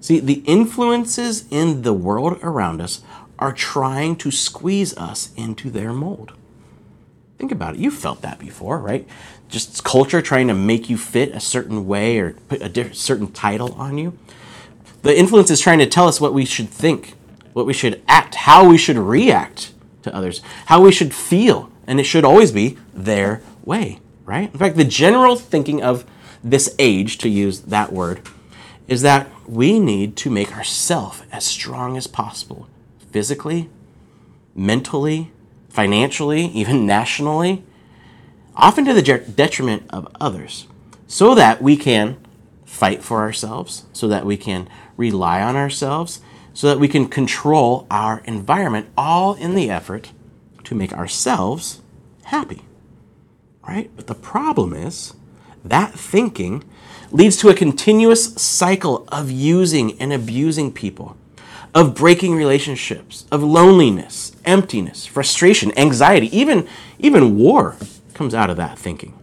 See, 0.00 0.20
the 0.20 0.42
influences 0.46 1.44
in 1.50 1.82
the 1.82 1.92
world 1.92 2.38
around 2.42 2.80
us 2.80 3.02
are 3.38 3.52
trying 3.52 4.16
to 4.16 4.30
squeeze 4.30 4.96
us 4.96 5.32
into 5.36 5.70
their 5.70 5.92
mold. 5.92 6.32
Think 7.42 7.50
about 7.50 7.74
it. 7.74 7.80
You've 7.80 7.94
felt 7.94 8.22
that 8.22 8.38
before, 8.38 8.78
right? 8.78 9.04
Just 9.48 9.82
culture 9.82 10.22
trying 10.22 10.46
to 10.46 10.54
make 10.54 10.88
you 10.88 10.96
fit 10.96 11.30
a 11.30 11.40
certain 11.40 11.88
way 11.88 12.20
or 12.20 12.34
put 12.46 12.62
a 12.62 12.68
different, 12.68 12.96
certain 12.96 13.32
title 13.32 13.72
on 13.72 13.98
you. 13.98 14.16
The 15.02 15.18
influence 15.18 15.50
is 15.50 15.60
trying 15.60 15.80
to 15.80 15.86
tell 15.86 16.06
us 16.06 16.20
what 16.20 16.32
we 16.32 16.44
should 16.44 16.68
think, 16.68 17.14
what 17.52 17.66
we 17.66 17.72
should 17.72 18.00
act, 18.06 18.36
how 18.36 18.68
we 18.68 18.78
should 18.78 18.96
react 18.96 19.72
to 20.04 20.14
others, 20.14 20.40
how 20.66 20.82
we 20.82 20.92
should 20.92 21.12
feel. 21.12 21.68
And 21.84 21.98
it 21.98 22.04
should 22.04 22.24
always 22.24 22.52
be 22.52 22.78
their 22.94 23.42
way, 23.64 23.98
right? 24.24 24.52
In 24.52 24.58
fact, 24.60 24.76
the 24.76 24.84
general 24.84 25.34
thinking 25.34 25.82
of 25.82 26.04
this 26.44 26.72
age, 26.78 27.18
to 27.18 27.28
use 27.28 27.62
that 27.62 27.92
word, 27.92 28.20
is 28.86 29.02
that 29.02 29.28
we 29.48 29.80
need 29.80 30.16
to 30.18 30.30
make 30.30 30.56
ourselves 30.56 31.24
as 31.32 31.44
strong 31.44 31.96
as 31.96 32.06
possible, 32.06 32.68
physically, 33.10 33.68
mentally, 34.54 35.32
financially, 35.72 36.46
even 36.46 36.86
nationally, 36.98 37.64
often 38.54 38.84
to 38.84 38.94
the 38.94 39.02
detriment 39.34 39.82
of 39.90 40.06
others, 40.20 40.66
so 41.06 41.34
that 41.34 41.62
we 41.62 41.76
can 41.76 42.16
fight 42.64 43.02
for 43.02 43.20
ourselves, 43.20 43.84
so 43.92 44.06
that 44.08 44.24
we 44.24 44.36
can 44.36 44.68
rely 44.96 45.42
on 45.42 45.56
ourselves, 45.56 46.20
so 46.54 46.68
that 46.68 46.78
we 46.78 46.88
can 46.88 47.08
control 47.08 47.86
our 47.90 48.20
environment, 48.24 48.88
all 48.96 49.34
in 49.34 49.54
the 49.54 49.70
effort 49.70 50.12
to 50.64 50.74
make 50.74 50.92
ourselves 50.92 51.80
happy. 52.24 52.62
Right? 53.66 53.90
But 53.96 54.06
the 54.06 54.14
problem 54.14 54.74
is 54.74 55.14
that 55.64 55.94
thinking 55.94 56.64
leads 57.10 57.36
to 57.38 57.48
a 57.48 57.54
continuous 57.54 58.34
cycle 58.34 59.06
of 59.08 59.30
using 59.30 59.98
and 60.00 60.12
abusing 60.12 60.72
people 60.72 61.16
of 61.74 61.94
breaking 61.94 62.34
relationships, 62.34 63.26
of 63.30 63.42
loneliness, 63.42 64.31
emptiness, 64.44 65.06
frustration, 65.06 65.76
anxiety, 65.78 66.34
even, 66.36 66.68
even 66.98 67.36
war 67.36 67.76
comes 68.14 68.34
out 68.34 68.50
of 68.50 68.56
that 68.56 68.78
thinking. 68.78 69.18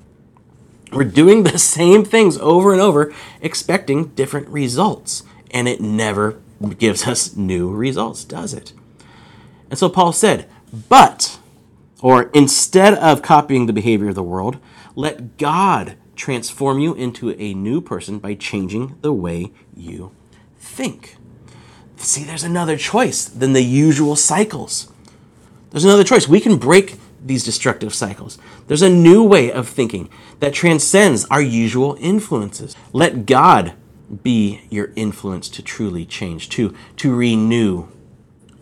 We're 0.92 1.04
doing 1.04 1.44
the 1.44 1.60
same 1.78 2.04
things 2.04 2.38
over 2.38 2.72
and 2.72 2.82
over, 2.82 3.14
expecting 3.42 4.08
different 4.10 4.48
results, 4.48 5.24
and 5.52 5.68
it 5.68 5.82
never 5.82 6.40
gives 6.78 7.08
us 7.08 7.36
new 7.36 7.72
results, 7.72 8.24
does 8.24 8.54
it? 8.54 8.74
And 9.70 9.78
so 9.78 9.90
Paul 9.90 10.12
said, 10.12 10.50
but, 10.90 11.40
or 12.02 12.24
instead 12.34 12.94
of 12.96 13.22
copying 13.22 13.66
the 13.66 13.74
behavior 13.74 14.10
of 14.10 14.16
the 14.16 14.24
world, 14.24 14.58
let 14.96 15.38
God 15.38 15.96
transform 16.16 16.80
you 16.80 16.94
into 16.96 17.32
a 17.40 17.54
new 17.54 17.80
person 17.80 18.20
by 18.20 18.34
changing 18.34 18.98
the 19.02 19.14
way 19.14 19.52
you 19.76 20.12
think. 20.58 21.16
See, 21.98 22.24
there's 22.24 22.44
another 22.44 22.78
choice 22.78 23.26
than 23.26 23.54
the 23.54 23.64
usual 23.64 24.16
cycles. 24.16 24.92
There's 25.72 25.86
another 25.86 26.04
choice. 26.04 26.28
We 26.28 26.40
can 26.40 26.58
break 26.58 26.96
these 27.24 27.44
destructive 27.44 27.94
cycles. 27.94 28.38
There's 28.68 28.82
a 28.82 28.90
new 28.90 29.24
way 29.24 29.52
of 29.52 29.68
thinking 29.68 30.10
that 30.40 30.54
transcends 30.54 31.26
our 31.26 31.42
usual 31.42 31.98
influences. 32.00 32.76
Let 32.94 33.26
God 33.26 33.74
be 34.24 34.62
your 34.70 34.92
influence 34.96 35.50
to 35.50 35.62
truly 35.62 36.06
change, 36.06 36.50
to, 36.50 36.74
to 36.98 37.16
renew 37.16 37.88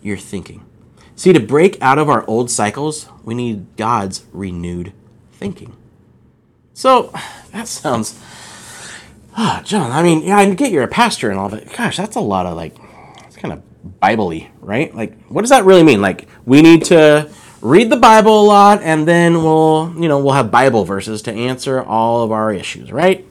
your 0.02 0.16
thinking. 0.16 0.64
See, 1.16 1.32
to 1.32 1.40
break 1.40 1.80
out 1.80 1.98
of 1.98 2.08
our 2.08 2.24
old 2.28 2.50
cycles, 2.50 3.08
we 3.24 3.34
need 3.34 3.76
God's 3.76 4.24
renewed 4.32 4.92
thinking. 5.32 5.76
So, 6.74 7.12
that 7.52 7.66
sounds. 7.66 8.20
Oh, 9.36 9.60
John, 9.64 9.90
I 9.90 10.02
mean, 10.02 10.22
yeah, 10.22 10.38
I 10.38 10.52
get 10.54 10.70
you're 10.70 10.82
a 10.82 10.88
pastor 10.88 11.30
and 11.30 11.38
all, 11.38 11.48
but 11.48 11.72
gosh, 11.72 11.96
that's 11.96 12.16
a 12.16 12.20
lot 12.20 12.46
of 12.46 12.56
like 12.56 12.76
it's 13.24 13.36
kind 13.36 13.52
of 13.52 13.62
Bible-y, 14.00 14.50
right? 14.60 14.94
Like, 14.94 15.18
what 15.28 15.42
does 15.42 15.50
that 15.50 15.64
really 15.64 15.82
mean? 15.82 16.00
Like, 16.00 16.28
we 16.44 16.62
need 16.62 16.84
to 16.86 17.30
read 17.60 17.90
the 17.90 17.96
Bible 17.96 18.42
a 18.42 18.46
lot, 18.46 18.82
and 18.82 19.06
then 19.06 19.42
we'll, 19.42 19.92
you 19.98 20.08
know, 20.08 20.18
we'll 20.18 20.34
have 20.34 20.50
Bible 20.50 20.84
verses 20.84 21.22
to 21.22 21.32
answer 21.32 21.82
all 21.82 22.22
of 22.22 22.32
our 22.32 22.52
issues, 22.52 22.92
right? 22.92 23.26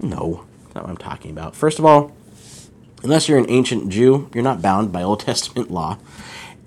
No, 0.00 0.44
that's 0.62 0.74
not 0.74 0.84
what 0.84 0.90
I'm 0.90 0.96
talking 0.96 1.30
about. 1.30 1.56
First 1.56 1.78
of 1.78 1.84
all, 1.84 2.14
unless 3.02 3.28
you're 3.28 3.38
an 3.38 3.48
ancient 3.48 3.88
Jew, 3.90 4.28
you're 4.34 4.44
not 4.44 4.60
bound 4.62 4.92
by 4.92 5.02
Old 5.02 5.20
Testament 5.20 5.70
law. 5.70 5.98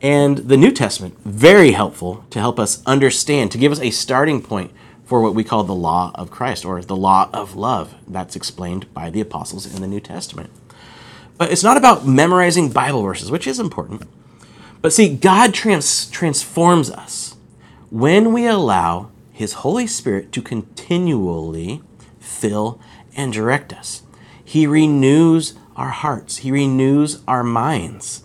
And 0.01 0.37
the 0.37 0.57
New 0.57 0.71
Testament, 0.71 1.17
very 1.25 1.71
helpful 1.71 2.23
to 2.29 2.39
help 2.39 2.59
us 2.59 2.83
understand, 2.85 3.51
to 3.51 3.57
give 3.57 3.71
us 3.71 3.81
a 3.81 3.89
starting 3.89 4.41
point 4.41 4.71
for 5.05 5.21
what 5.21 5.33
we 5.33 5.43
call 5.43 5.63
the 5.63 5.73
law 5.73 6.11
of 6.15 6.29
Christ 6.29 6.65
or 6.65 6.81
the 6.81 6.95
law 6.95 7.29
of 7.33 7.55
love. 7.55 7.95
That's 8.07 8.35
explained 8.35 8.93
by 8.93 9.09
the 9.09 9.21
apostles 9.21 9.73
in 9.73 9.81
the 9.81 9.87
New 9.87 9.99
Testament. 9.99 10.51
But 11.37 11.51
it's 11.51 11.63
not 11.63 11.77
about 11.77 12.07
memorizing 12.07 12.69
Bible 12.69 13.03
verses, 13.03 13.29
which 13.29 13.47
is 13.47 13.59
important. 13.59 14.03
But 14.81 14.93
see, 14.93 15.15
God 15.15 15.53
trans- 15.53 16.09
transforms 16.09 16.89
us 16.89 17.35
when 17.89 18.33
we 18.33 18.45
allow 18.45 19.09
His 19.31 19.53
Holy 19.53 19.87
Spirit 19.87 20.31
to 20.33 20.41
continually 20.41 21.81
fill 22.19 22.79
and 23.15 23.33
direct 23.33 23.73
us. 23.73 24.03
He 24.43 24.65
renews 24.65 25.53
our 25.75 25.89
hearts, 25.89 26.37
He 26.37 26.51
renews 26.51 27.21
our 27.27 27.43
minds. 27.43 28.23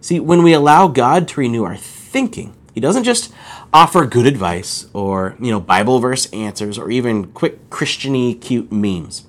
See, 0.00 0.18
when 0.18 0.42
we 0.42 0.52
allow 0.52 0.88
God 0.88 1.28
to 1.28 1.40
renew 1.40 1.64
our 1.64 1.76
thinking, 1.76 2.54
He 2.72 2.80
doesn't 2.80 3.04
just 3.04 3.32
offer 3.72 4.06
good 4.06 4.26
advice 4.26 4.86
or, 4.92 5.36
you 5.40 5.50
know, 5.50 5.60
Bible 5.60 6.00
verse 6.00 6.28
answers 6.32 6.78
or 6.78 6.90
even 6.90 7.28
quick 7.32 7.70
Christiany 7.70 8.40
cute 8.40 8.72
memes. 8.72 9.26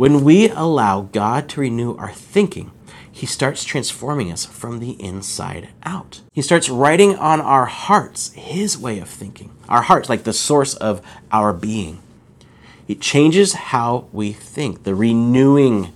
When 0.00 0.24
we 0.24 0.48
allow 0.48 1.02
God 1.02 1.46
to 1.50 1.60
renew 1.60 1.94
our 1.96 2.10
thinking, 2.10 2.70
He 3.12 3.26
starts 3.26 3.64
transforming 3.64 4.32
us 4.32 4.46
from 4.46 4.78
the 4.78 4.92
inside 4.92 5.68
out. 5.82 6.22
He 6.32 6.40
starts 6.40 6.70
writing 6.70 7.16
on 7.16 7.38
our 7.42 7.66
hearts 7.66 8.32
His 8.32 8.78
way 8.78 8.98
of 8.98 9.10
thinking. 9.10 9.54
Our 9.68 9.82
hearts, 9.82 10.08
like 10.08 10.24
the 10.24 10.32
source 10.32 10.72
of 10.72 11.02
our 11.30 11.52
being. 11.52 12.00
It 12.88 13.02
changes 13.02 13.52
how 13.52 14.08
we 14.10 14.32
think, 14.32 14.84
the 14.84 14.94
renewing 14.94 15.92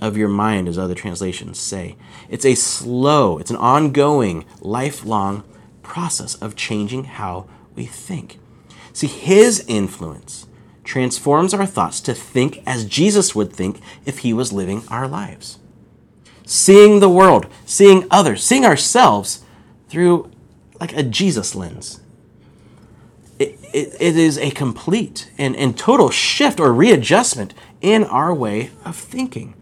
of 0.00 0.16
your 0.16 0.26
mind, 0.26 0.66
as 0.66 0.76
other 0.76 0.96
translations 0.96 1.60
say. 1.60 1.94
It's 2.28 2.44
a 2.44 2.56
slow, 2.56 3.38
it's 3.38 3.52
an 3.52 3.56
ongoing, 3.58 4.46
lifelong 4.62 5.44
process 5.84 6.34
of 6.34 6.56
changing 6.56 7.04
how 7.04 7.46
we 7.76 7.86
think. 7.86 8.40
See, 8.92 9.06
His 9.06 9.64
influence 9.68 10.48
transforms 10.84 11.54
our 11.54 11.66
thoughts 11.66 12.00
to 12.02 12.14
think 12.14 12.62
as 12.66 12.84
Jesus 12.84 13.34
would 13.34 13.52
think 13.52 13.80
if 14.04 14.18
he 14.18 14.32
was 14.32 14.52
living 14.52 14.82
our 14.88 15.08
lives. 15.08 15.58
Seeing 16.46 17.00
the 17.00 17.08
world, 17.08 17.46
seeing 17.64 18.06
others, 18.10 18.44
seeing 18.44 18.64
ourselves 18.64 19.42
through 19.88 20.30
like 20.78 20.96
a 20.96 21.02
Jesus 21.02 21.54
lens. 21.54 22.00
It, 23.38 23.58
it, 23.72 23.96
it 23.98 24.16
is 24.16 24.38
a 24.38 24.50
complete 24.50 25.30
and, 25.38 25.56
and 25.56 25.76
total 25.76 26.10
shift 26.10 26.60
or 26.60 26.72
readjustment 26.72 27.54
in 27.80 28.04
our 28.04 28.34
way 28.34 28.70
of 28.84 28.96
thinking. 28.96 29.54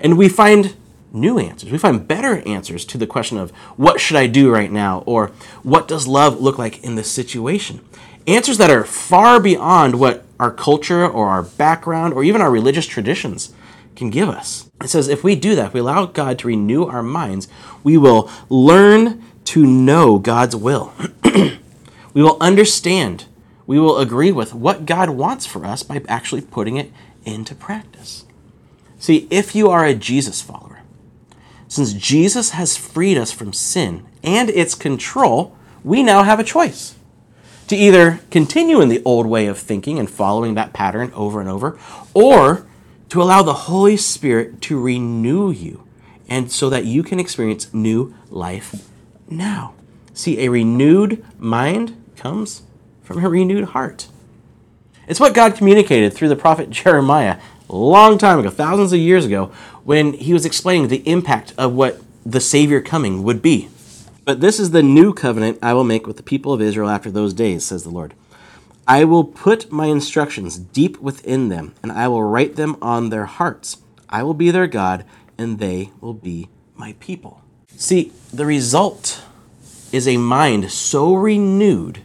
And 0.00 0.18
we 0.18 0.28
find 0.28 0.76
new 1.12 1.38
answers. 1.38 1.70
We 1.70 1.78
find 1.78 2.06
better 2.06 2.46
answers 2.46 2.84
to 2.86 2.98
the 2.98 3.06
question 3.06 3.38
of 3.38 3.50
what 3.76 4.00
should 4.00 4.16
I 4.16 4.26
do 4.26 4.50
right 4.50 4.70
now 4.70 5.02
or 5.06 5.28
what 5.62 5.88
does 5.88 6.06
love 6.06 6.40
look 6.40 6.58
like 6.58 6.84
in 6.84 6.96
this 6.96 7.10
situation. 7.10 7.80
Answers 8.26 8.58
that 8.58 8.70
are 8.70 8.84
far 8.84 9.40
beyond 9.40 9.98
what 9.98 10.24
our 10.38 10.50
culture 10.50 11.06
or 11.06 11.28
our 11.28 11.42
background 11.42 12.14
or 12.14 12.24
even 12.24 12.40
our 12.40 12.50
religious 12.50 12.86
traditions 12.86 13.52
can 13.96 14.10
give 14.10 14.28
us. 14.28 14.70
It 14.82 14.88
says 14.88 15.08
if 15.08 15.24
we 15.24 15.34
do 15.34 15.54
that, 15.56 15.68
if 15.68 15.74
we 15.74 15.80
allow 15.80 16.06
God 16.06 16.38
to 16.40 16.48
renew 16.48 16.84
our 16.84 17.02
minds, 17.02 17.48
we 17.82 17.98
will 17.98 18.30
learn 18.48 19.24
to 19.46 19.66
know 19.66 20.18
God's 20.18 20.54
will. 20.54 20.92
we 21.24 22.22
will 22.22 22.36
understand, 22.40 23.26
we 23.66 23.80
will 23.80 23.98
agree 23.98 24.30
with 24.30 24.54
what 24.54 24.86
God 24.86 25.10
wants 25.10 25.46
for 25.46 25.64
us 25.64 25.82
by 25.82 26.02
actually 26.08 26.42
putting 26.42 26.76
it 26.76 26.92
into 27.24 27.54
practice. 27.54 28.24
See, 28.98 29.26
if 29.30 29.54
you 29.54 29.70
are 29.70 29.84
a 29.84 29.94
Jesus 29.94 30.40
follower, 30.42 30.68
Since 31.68 31.92
Jesus 31.92 32.50
has 32.50 32.78
freed 32.78 33.18
us 33.18 33.30
from 33.30 33.52
sin 33.52 34.06
and 34.22 34.48
its 34.50 34.74
control, 34.74 35.54
we 35.84 36.02
now 36.02 36.22
have 36.22 36.40
a 36.40 36.44
choice 36.44 36.94
to 37.68 37.76
either 37.76 38.20
continue 38.30 38.80
in 38.80 38.88
the 38.88 39.02
old 39.04 39.26
way 39.26 39.46
of 39.46 39.58
thinking 39.58 39.98
and 39.98 40.10
following 40.10 40.54
that 40.54 40.72
pattern 40.72 41.12
over 41.14 41.40
and 41.40 41.48
over, 41.48 41.78
or 42.14 42.66
to 43.08 43.22
allow 43.22 43.42
the 43.42 43.54
Holy 43.54 43.96
Spirit 43.96 44.60
to 44.62 44.80
renew 44.80 45.50
you 45.50 45.84
and 46.28 46.52
so 46.52 46.68
that 46.68 46.84
you 46.84 47.02
can 47.02 47.18
experience 47.18 47.72
new 47.72 48.14
life 48.28 48.88
now. 49.30 49.74
See, 50.12 50.40
a 50.40 50.50
renewed 50.50 51.24
mind 51.38 51.96
comes 52.16 52.62
from 53.02 53.24
a 53.24 53.28
renewed 53.28 53.64
heart. 53.64 54.08
It's 55.06 55.20
what 55.20 55.34
God 55.34 55.54
communicated 55.54 56.12
through 56.12 56.28
the 56.28 56.36
prophet 56.36 56.68
Jeremiah 56.70 57.38
a 57.70 57.76
long 57.76 58.18
time 58.18 58.38
ago, 58.38 58.50
thousands 58.50 58.92
of 58.92 58.98
years 58.98 59.24
ago, 59.24 59.46
when 59.84 60.12
he 60.12 60.32
was 60.32 60.44
explaining 60.44 60.88
the 60.88 61.06
impact 61.08 61.54
of 61.56 61.72
what 61.72 62.02
the 62.26 62.40
Savior 62.40 62.80
coming 62.80 63.22
would 63.22 63.40
be. 63.40 63.68
But 64.28 64.42
this 64.42 64.60
is 64.60 64.72
the 64.72 64.82
new 64.82 65.14
covenant 65.14 65.58
I 65.62 65.72
will 65.72 65.84
make 65.84 66.06
with 66.06 66.18
the 66.18 66.22
people 66.22 66.52
of 66.52 66.60
Israel 66.60 66.90
after 66.90 67.10
those 67.10 67.32
days, 67.32 67.64
says 67.64 67.82
the 67.82 67.88
Lord. 67.88 68.12
I 68.86 69.04
will 69.04 69.24
put 69.24 69.72
my 69.72 69.86
instructions 69.86 70.58
deep 70.58 71.00
within 71.00 71.48
them, 71.48 71.74
and 71.82 71.90
I 71.90 72.08
will 72.08 72.22
write 72.22 72.56
them 72.56 72.76
on 72.82 73.08
their 73.08 73.24
hearts. 73.24 73.78
I 74.10 74.22
will 74.22 74.34
be 74.34 74.50
their 74.50 74.66
God, 74.66 75.06
and 75.38 75.58
they 75.58 75.92
will 76.02 76.12
be 76.12 76.50
my 76.76 76.94
people. 77.00 77.40
See, 77.74 78.12
the 78.30 78.44
result 78.44 79.24
is 79.92 80.06
a 80.06 80.18
mind 80.18 80.70
so 80.70 81.14
renewed 81.14 82.02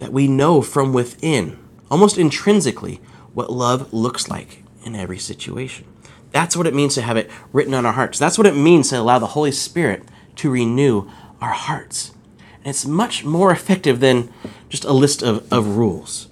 that 0.00 0.12
we 0.12 0.26
know 0.26 0.60
from 0.60 0.92
within, 0.92 1.56
almost 1.88 2.18
intrinsically, 2.18 3.00
what 3.32 3.48
love 3.48 3.92
looks 3.92 4.26
like 4.26 4.64
in 4.84 4.96
every 4.96 5.18
situation. 5.20 5.86
That's 6.32 6.56
what 6.56 6.66
it 6.66 6.74
means 6.74 6.96
to 6.96 7.02
have 7.02 7.16
it 7.16 7.30
written 7.52 7.74
on 7.74 7.86
our 7.86 7.92
hearts. 7.92 8.18
That's 8.18 8.38
what 8.38 8.48
it 8.48 8.56
means 8.56 8.88
to 8.88 8.98
allow 8.98 9.20
the 9.20 9.26
Holy 9.28 9.52
Spirit 9.52 10.02
to 10.36 10.50
renew 10.50 11.08
our 11.40 11.52
hearts. 11.52 12.12
And 12.58 12.68
it's 12.68 12.86
much 12.86 13.24
more 13.24 13.50
effective 13.50 14.00
than 14.00 14.32
just 14.68 14.84
a 14.84 14.92
list 14.92 15.22
of, 15.22 15.50
of 15.52 15.76
rules 15.76 16.28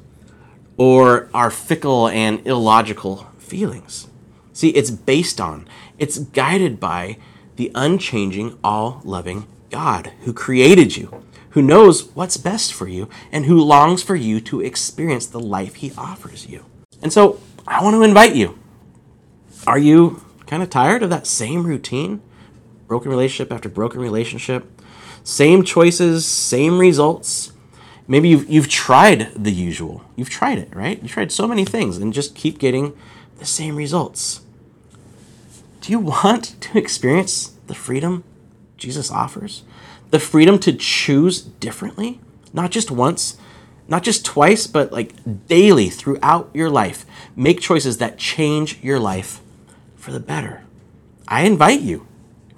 or 0.77 1.29
our 1.35 1.51
fickle 1.51 2.09
and 2.09 2.47
illogical 2.47 3.27
feelings. 3.39 4.09
See, 4.55 4.71
it's 4.71 4.91
based 4.91 5.41
on, 5.41 5.69
it's 5.99 6.19
guided 6.19 6.81
by 6.81 7.19
the 7.57 7.71
unchanging, 7.75 8.59
all 8.65 9.03
loving 9.05 9.47
God 9.69 10.13
who 10.23 10.33
created 10.33 10.97
you, 10.97 11.23
who 11.51 11.61
knows 11.61 12.15
what's 12.15 12.39
best 12.39 12.73
for 12.73 12.89
you, 12.89 13.11
and 13.31 13.45
who 13.45 13.61
longs 13.61 14.03
for 14.03 14.17
you 14.17 14.41
to 14.41 14.63
experience 14.63 15.27
the 15.27 15.41
life 15.41 15.77
he 15.77 15.93
offers 15.99 16.47
you. 16.47 16.65
And 17.03 17.13
so 17.13 17.41
I 17.67 17.83
want 17.83 17.95
to 17.95 18.03
invite 18.03 18.35
you. 18.35 18.59
Are 19.67 19.79
you 19.79 20.25
kind 20.47 20.63
of 20.63 20.71
tired 20.71 21.03
of 21.03 21.11
that 21.11 21.27
same 21.27 21.67
routine? 21.67 22.23
Broken 22.91 23.13
relationship 23.13 23.53
after 23.53 23.69
broken 23.69 24.01
relationship, 24.01 24.67
same 25.23 25.63
choices, 25.63 26.27
same 26.27 26.77
results. 26.77 27.53
Maybe 28.09 28.31
you've, 28.31 28.51
you've 28.51 28.69
tried 28.69 29.31
the 29.37 29.53
usual. 29.53 30.03
You've 30.17 30.29
tried 30.29 30.59
it, 30.59 30.75
right? 30.75 31.01
You've 31.01 31.13
tried 31.13 31.31
so 31.31 31.47
many 31.47 31.65
things 31.65 31.99
and 31.99 32.13
just 32.13 32.35
keep 32.35 32.59
getting 32.59 32.99
the 33.39 33.47
same 33.47 33.77
results. 33.77 34.41
Do 35.81 35.93
you 35.93 36.01
want 36.01 36.61
to 36.63 36.79
experience 36.79 37.55
the 37.69 37.77
freedom 37.77 38.25
Jesus 38.77 39.09
offers? 39.09 39.63
The 40.11 40.19
freedom 40.19 40.59
to 40.59 40.73
choose 40.73 41.43
differently? 41.43 42.19
Not 42.53 42.73
just 42.73 42.91
once, 42.91 43.37
not 43.87 44.03
just 44.03 44.25
twice, 44.25 44.67
but 44.67 44.91
like 44.91 45.47
daily 45.47 45.91
throughout 45.91 46.51
your 46.53 46.69
life. 46.69 47.07
Make 47.37 47.61
choices 47.61 47.99
that 47.99 48.19
change 48.19 48.83
your 48.83 48.99
life 48.99 49.41
for 49.95 50.11
the 50.11 50.19
better. 50.19 50.65
I 51.29 51.43
invite 51.43 51.83
you 51.83 52.09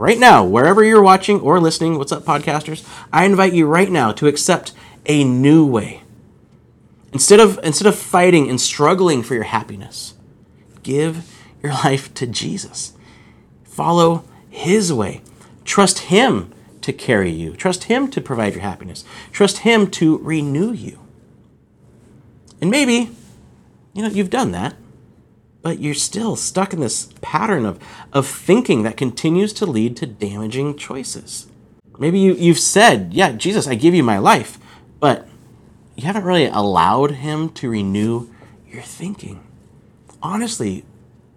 right 0.02 0.18
now, 0.18 0.44
wherever 0.44 0.82
you're 0.82 1.00
watching 1.00 1.38
or 1.40 1.60
listening, 1.60 1.96
what's 1.96 2.10
up, 2.10 2.24
podcasters? 2.24 2.84
I 3.12 3.24
invite 3.24 3.52
you 3.52 3.66
right 3.66 3.88
now 3.88 4.10
to 4.10 4.26
accept 4.26 4.72
a 5.06 5.22
new 5.22 5.64
way. 5.64 6.02
Instead 7.12 7.38
of, 7.38 7.60
instead 7.62 7.86
of 7.86 7.94
fighting 7.94 8.50
and 8.50 8.60
struggling 8.60 9.22
for 9.22 9.34
your 9.34 9.44
happiness, 9.44 10.14
give 10.82 11.32
your 11.62 11.72
life 11.84 12.12
to 12.14 12.26
Jesus. 12.26 12.94
Follow 13.62 14.24
His 14.50 14.92
way. 14.92 15.20
Trust 15.64 16.00
Him 16.00 16.52
to 16.80 16.92
carry 16.92 17.30
you. 17.30 17.54
Trust 17.54 17.84
Him 17.84 18.10
to 18.10 18.20
provide 18.20 18.54
your 18.54 18.62
happiness. 18.62 19.04
Trust 19.30 19.58
Him 19.58 19.88
to 19.92 20.18
renew 20.18 20.72
you. 20.72 20.98
And 22.60 22.72
maybe, 22.72 23.10
you 23.94 24.02
know, 24.02 24.08
you've 24.08 24.30
done 24.30 24.50
that, 24.50 24.74
but 25.62 25.78
you're 25.78 25.94
still 25.94 26.36
stuck 26.36 26.72
in 26.72 26.80
this 26.80 27.12
pattern 27.22 27.64
of, 27.64 27.78
of 28.12 28.26
thinking 28.26 28.82
that 28.82 28.96
continues 28.96 29.52
to 29.54 29.66
lead 29.66 29.96
to 29.96 30.06
damaging 30.06 30.76
choices. 30.76 31.46
Maybe 31.98 32.18
you, 32.18 32.34
you've 32.34 32.58
said, 32.58 33.14
Yeah, 33.14 33.32
Jesus, 33.32 33.68
I 33.68 33.76
give 33.76 33.94
you 33.94 34.02
my 34.02 34.18
life, 34.18 34.58
but 34.98 35.28
you 35.94 36.04
haven't 36.04 36.24
really 36.24 36.46
allowed 36.46 37.12
Him 37.12 37.50
to 37.50 37.70
renew 37.70 38.28
your 38.68 38.82
thinking. 38.82 39.40
Honestly, 40.22 40.84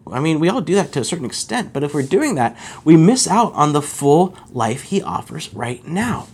I 0.07 0.19
mean, 0.19 0.39
we 0.39 0.49
all 0.49 0.61
do 0.61 0.75
that 0.75 0.91
to 0.93 0.99
a 0.99 1.03
certain 1.03 1.25
extent, 1.25 1.73
but 1.73 1.83
if 1.83 1.93
we're 1.93 2.03
doing 2.03 2.35
that, 2.35 2.57
we 2.83 2.95
miss 2.95 3.27
out 3.27 3.53
on 3.53 3.73
the 3.73 3.81
full 3.81 4.35
life 4.51 4.83
He 4.83 5.01
offers 5.01 5.53
right 5.53 5.85
now. 5.87 6.27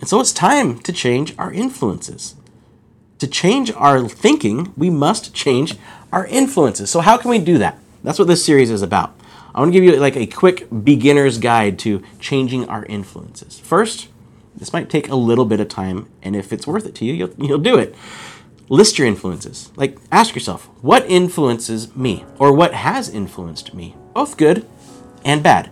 And 0.00 0.08
so 0.08 0.20
it's 0.20 0.32
time 0.32 0.78
to 0.80 0.92
change 0.92 1.34
our 1.38 1.52
influences 1.52 2.34
to 3.20 3.26
change 3.26 3.70
our 3.72 4.08
thinking, 4.08 4.72
we 4.76 4.90
must 4.90 5.34
change 5.34 5.76
our 6.12 6.26
influences. 6.26 6.90
So, 6.90 7.00
how 7.00 7.16
can 7.16 7.30
we 7.30 7.38
do 7.38 7.58
that? 7.58 7.78
That's 8.02 8.18
what 8.18 8.28
this 8.28 8.44
series 8.44 8.70
is 8.70 8.82
about. 8.82 9.14
I 9.54 9.60
want 9.60 9.72
to 9.72 9.78
give 9.78 9.84
you 9.84 10.00
like 10.00 10.16
a 10.16 10.26
quick 10.26 10.66
beginner's 10.84 11.38
guide 11.38 11.78
to 11.80 12.02
changing 12.18 12.68
our 12.68 12.84
influences. 12.86 13.58
First, 13.60 14.08
this 14.56 14.72
might 14.72 14.88
take 14.88 15.08
a 15.08 15.14
little 15.14 15.44
bit 15.44 15.60
of 15.60 15.68
time, 15.68 16.08
and 16.22 16.34
if 16.34 16.52
it's 16.52 16.66
worth 16.66 16.86
it 16.86 16.94
to 16.96 17.04
you, 17.04 17.12
you'll, 17.12 17.34
you'll 17.38 17.58
do 17.58 17.78
it. 17.78 17.94
List 18.68 18.98
your 18.98 19.08
influences. 19.08 19.70
Like, 19.76 19.98
ask 20.10 20.34
yourself, 20.34 20.66
what 20.80 21.04
influences 21.10 21.94
me? 21.96 22.24
Or 22.38 22.54
what 22.54 22.72
has 22.72 23.08
influenced 23.08 23.74
me? 23.74 23.96
Both 24.14 24.36
good 24.36 24.66
and 25.24 25.42
bad. 25.42 25.70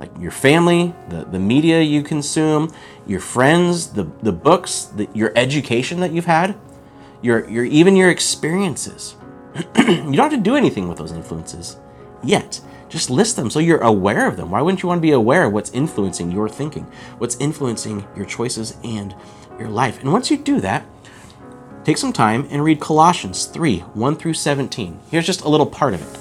Like 0.00 0.10
your 0.18 0.32
family, 0.32 0.94
the, 1.08 1.24
the 1.24 1.38
media 1.38 1.80
you 1.80 2.02
consume, 2.02 2.72
your 3.06 3.20
friends, 3.20 3.92
the, 3.92 4.04
the 4.22 4.32
books, 4.32 4.84
the, 4.84 5.08
your 5.14 5.32
education 5.36 6.00
that 6.00 6.12
you've 6.12 6.26
had 6.26 6.58
your, 7.22 7.48
your 7.48 7.64
even 7.64 7.96
your 7.96 8.10
experiences. 8.10 9.16
you 9.76 9.94
don't 9.94 10.16
have 10.16 10.30
to 10.30 10.36
do 10.36 10.56
anything 10.56 10.88
with 10.88 10.98
those 10.98 11.12
influences 11.12 11.76
yet. 12.22 12.60
Just 12.88 13.08
list 13.08 13.36
them 13.36 13.50
so 13.50 13.60
you're 13.60 13.80
aware 13.80 14.26
of 14.26 14.36
them. 14.36 14.50
Why 14.50 14.60
wouldn't 14.60 14.82
you 14.82 14.88
want 14.88 14.98
to 14.98 15.02
be 15.02 15.12
aware 15.12 15.44
of 15.44 15.52
what's 15.52 15.70
influencing 15.70 16.32
your 16.32 16.48
thinking, 16.48 16.84
what's 17.18 17.36
influencing 17.36 18.06
your 18.16 18.26
choices 18.26 18.76
and 18.82 19.14
your 19.58 19.68
life? 19.68 20.00
And 20.00 20.12
once 20.12 20.30
you 20.30 20.36
do 20.36 20.60
that, 20.60 20.84
take 21.84 21.96
some 21.96 22.12
time 22.12 22.48
and 22.50 22.64
read 22.64 22.80
Colossians 22.80 23.46
3 23.46 23.78
1 23.78 24.16
through 24.16 24.34
17. 24.34 24.98
Here's 25.10 25.26
just 25.26 25.42
a 25.42 25.48
little 25.48 25.66
part 25.66 25.94
of 25.94 26.02
it. 26.02 26.20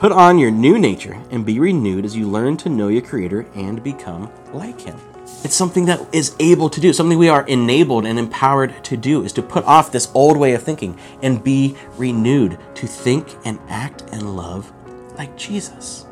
Put 0.00 0.12
on 0.12 0.38
your 0.38 0.50
new 0.50 0.78
nature 0.78 1.20
and 1.30 1.46
be 1.46 1.58
renewed 1.58 2.04
as 2.04 2.16
you 2.16 2.28
learn 2.28 2.56
to 2.58 2.68
know 2.68 2.88
your 2.88 3.02
Creator 3.02 3.46
and 3.54 3.82
become 3.82 4.30
like 4.52 4.80
Him. 4.80 4.98
It's 5.44 5.54
something 5.54 5.86
that 5.86 6.14
is 6.14 6.34
able 6.40 6.68
to 6.68 6.80
do, 6.80 6.92
something 6.92 7.18
we 7.18 7.28
are 7.28 7.46
enabled 7.46 8.04
and 8.06 8.18
empowered 8.18 8.84
to 8.84 8.96
do, 8.96 9.22
is 9.24 9.32
to 9.34 9.42
put 9.42 9.64
off 9.64 9.92
this 9.92 10.10
old 10.12 10.36
way 10.36 10.54
of 10.54 10.62
thinking 10.62 10.98
and 11.22 11.42
be 11.42 11.76
renewed 11.96 12.58
to 12.74 12.86
think 12.86 13.28
and 13.44 13.58
act 13.68 14.02
and 14.10 14.36
love 14.36 14.72
like 15.16 15.36
Jesus. 15.36 16.06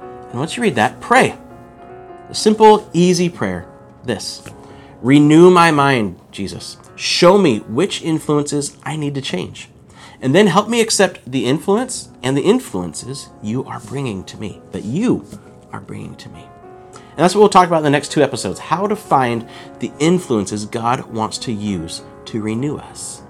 And 0.00 0.38
once 0.38 0.56
you 0.56 0.62
read 0.62 0.74
that, 0.74 1.00
pray. 1.00 1.38
A 2.28 2.34
simple, 2.34 2.90
easy 2.92 3.28
prayer 3.28 3.68
this 4.04 4.42
Renew 5.00 5.50
my 5.50 5.70
mind, 5.70 6.18
Jesus. 6.30 6.78
Show 6.96 7.36
me 7.36 7.58
which 7.60 8.02
influences 8.02 8.76
I 8.82 8.96
need 8.96 9.14
to 9.16 9.20
change. 9.20 9.68
And 10.20 10.34
then 10.34 10.46
help 10.46 10.68
me 10.68 10.80
accept 10.80 11.30
the 11.30 11.44
influence 11.44 12.08
and 12.22 12.36
the 12.36 12.42
influences 12.42 13.28
you 13.42 13.64
are 13.64 13.80
bringing 13.80 14.24
to 14.24 14.38
me, 14.38 14.62
that 14.72 14.84
you 14.84 15.26
are 15.72 15.80
bringing 15.80 16.16
to 16.16 16.28
me. 16.30 16.48
And 17.14 17.22
that's 17.22 17.32
what 17.32 17.42
we'll 17.42 17.48
talk 17.48 17.68
about 17.68 17.78
in 17.78 17.84
the 17.84 17.90
next 17.90 18.10
two 18.10 18.24
episodes 18.24 18.58
how 18.58 18.88
to 18.88 18.96
find 18.96 19.48
the 19.78 19.92
influences 20.00 20.66
God 20.66 21.12
wants 21.12 21.38
to 21.38 21.52
use 21.52 22.02
to 22.24 22.42
renew 22.42 22.76
us. 22.76 23.22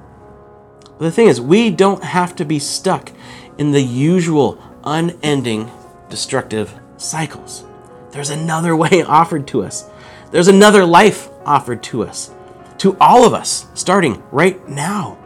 But 0.85 1.01
the 1.01 1.11
thing 1.11 1.27
is, 1.27 1.39
we 1.39 1.71
don't 1.71 2.03
have 2.03 2.35
to 2.37 2.47
be 2.47 2.59
stuck 2.59 3.13
in 3.59 3.73
the 3.73 3.83
usual 3.83 4.59
unending 4.85 5.71
destructive 6.09 6.73
cycles. 6.97 7.65
There's 8.11 8.31
another 8.31 8.75
way 8.85 9.03
offered 9.03 9.47
to 9.49 9.63
us, 9.63 9.91
there's 10.31 10.49
another 10.49 10.87
life 10.87 11.29
offered 11.45 11.83
to 11.85 12.05
us, 12.05 12.31
to 12.79 12.97
all 12.99 13.27
of 13.27 13.35
us, 13.35 13.67
starting 13.75 14.23
right 14.33 14.67
now. 14.67 15.19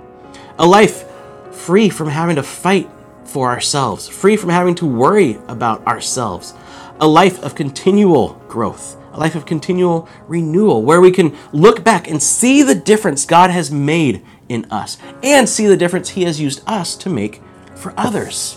A 0.58 0.66
life 0.66 1.04
free 1.52 1.88
from 1.88 2.08
having 2.08 2.36
to 2.36 2.42
fight 2.42 2.90
for 3.24 3.50
ourselves, 3.50 4.08
free 4.08 4.36
from 4.36 4.50
having 4.50 4.74
to 4.76 4.86
worry 4.86 5.38
about 5.46 5.86
ourselves, 5.86 6.54
a 7.00 7.06
life 7.06 7.42
of 7.42 7.54
continual 7.54 8.42
growth, 8.48 8.96
a 9.12 9.18
life 9.18 9.34
of 9.34 9.46
continual 9.46 10.08
renewal, 10.26 10.82
where 10.82 11.00
we 11.00 11.10
can 11.10 11.36
look 11.52 11.84
back 11.84 12.08
and 12.08 12.22
see 12.22 12.62
the 12.62 12.74
difference 12.74 13.24
God 13.24 13.50
has 13.50 13.70
made 13.70 14.24
in 14.48 14.64
us 14.70 14.98
and 15.22 15.48
see 15.48 15.66
the 15.66 15.76
difference 15.76 16.10
He 16.10 16.24
has 16.24 16.40
used 16.40 16.62
us 16.66 16.96
to 16.96 17.10
make 17.10 17.42
for 17.74 17.94
others. 17.96 18.56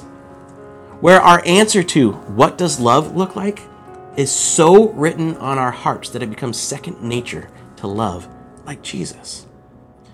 Where 1.00 1.22
our 1.22 1.42
answer 1.46 1.84
to 1.84 2.12
what 2.12 2.58
does 2.58 2.80
love 2.80 3.16
look 3.16 3.36
like 3.36 3.62
is 4.18 4.32
so 4.32 4.90
written 4.90 5.38
on 5.38 5.58
our 5.58 5.72
hearts 5.72 6.10
that 6.10 6.22
it 6.22 6.30
becomes 6.30 6.60
second 6.60 7.02
nature 7.02 7.50
to 7.78 7.88
love 7.88 8.28
like 8.66 8.82
Jesus. 8.82 9.48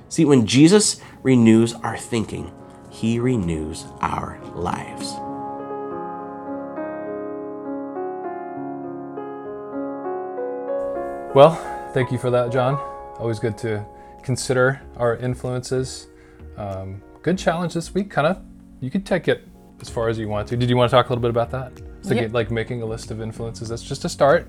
See, 0.09 0.23
when 0.23 0.45
Jesus 0.45 1.01
renews 1.23 1.73
our 1.73 1.97
thinking, 1.97 2.51
he 2.89 3.19
renews 3.19 3.85
our 3.99 4.39
lives. 4.55 5.15
Well, 11.33 11.55
thank 11.93 12.11
you 12.11 12.17
for 12.17 12.29
that, 12.31 12.51
John. 12.51 12.75
Always 13.19 13.39
good 13.39 13.57
to 13.59 13.85
consider 14.23 14.81
our 14.97 15.17
influences. 15.17 16.07
Um, 16.57 17.01
good 17.21 17.37
challenge 17.37 17.73
this 17.73 17.93
week. 17.93 18.09
Kind 18.09 18.27
of, 18.27 18.41
you 18.79 18.89
could 18.89 19.05
take 19.05 19.27
it 19.27 19.47
as 19.81 19.89
far 19.89 20.09
as 20.09 20.17
you 20.17 20.27
want 20.27 20.47
to. 20.49 20.57
Did 20.57 20.69
you 20.69 20.77
want 20.77 20.89
to 20.89 20.95
talk 20.95 21.07
a 21.07 21.09
little 21.09 21.21
bit 21.21 21.29
about 21.29 21.51
that? 21.51 21.71
So 22.01 22.13
Yeah. 22.13 22.21
get, 22.21 22.33
like 22.33 22.49
making 22.49 22.81
a 22.81 22.85
list 22.85 23.11
of 23.11 23.21
influences. 23.21 23.69
That's 23.69 23.83
just 23.83 24.05
a 24.05 24.09
start. 24.09 24.47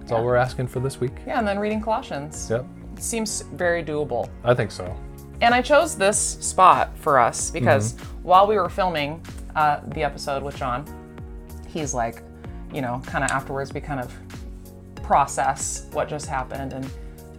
That's 0.00 0.12
all 0.12 0.24
we're 0.24 0.36
asking 0.36 0.68
for 0.68 0.80
this 0.80 1.00
week. 1.00 1.12
Yeah, 1.26 1.38
and 1.38 1.46
then 1.46 1.58
reading 1.58 1.80
Colossians. 1.80 2.48
Yep, 2.50 2.64
Seems 2.98 3.42
very 3.42 3.84
doable. 3.84 4.28
I 4.42 4.54
think 4.54 4.70
so. 4.70 4.96
And 5.42 5.54
I 5.54 5.60
chose 5.60 5.96
this 5.96 6.18
spot 6.18 6.96
for 6.98 7.18
us 7.18 7.50
because 7.50 7.92
Mm-hmm. 7.94 8.22
while 8.22 8.46
we 8.46 8.56
were 8.56 8.70
filming 8.70 9.20
uh, 9.54 9.80
the 9.88 10.02
episode 10.02 10.42
with 10.42 10.56
John, 10.56 10.84
he's 11.68 11.92
like, 11.94 12.22
you 12.72 12.80
know, 12.80 13.02
kind 13.06 13.22
of 13.22 13.30
afterwards, 13.30 13.72
we 13.74 13.80
kind 13.80 14.00
of 14.00 14.12
process 15.06 15.86
what 15.92 16.08
just 16.08 16.26
happened. 16.26 16.72
And 16.72 16.90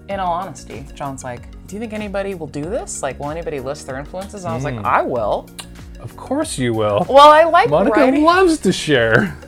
in 0.10 0.20
all 0.20 0.32
honesty, 0.34 0.86
John's 0.96 1.24
like, 1.24 1.42
Do 1.68 1.76
you 1.76 1.80
think 1.80 1.94
anybody 1.94 2.34
will 2.34 2.48
do 2.48 2.64
this? 2.64 3.04
Like, 3.04 3.20
will 3.20 3.30
anybody 3.30 3.60
list 3.60 3.86
their 3.88 3.98
influences? 4.00 4.44
And 4.46 4.52
I 4.54 4.56
was 4.56 4.64
like, 4.64 4.76
I 4.84 5.02
will. 5.02 5.48
Of 6.00 6.16
course 6.16 6.58
you 6.58 6.74
will. 6.74 7.06
Well, 7.10 7.30
I 7.30 7.44
like 7.44 7.70
Monica 7.70 8.00
writing. 8.00 8.24
loves 8.24 8.58
to 8.60 8.72
share. 8.72 9.38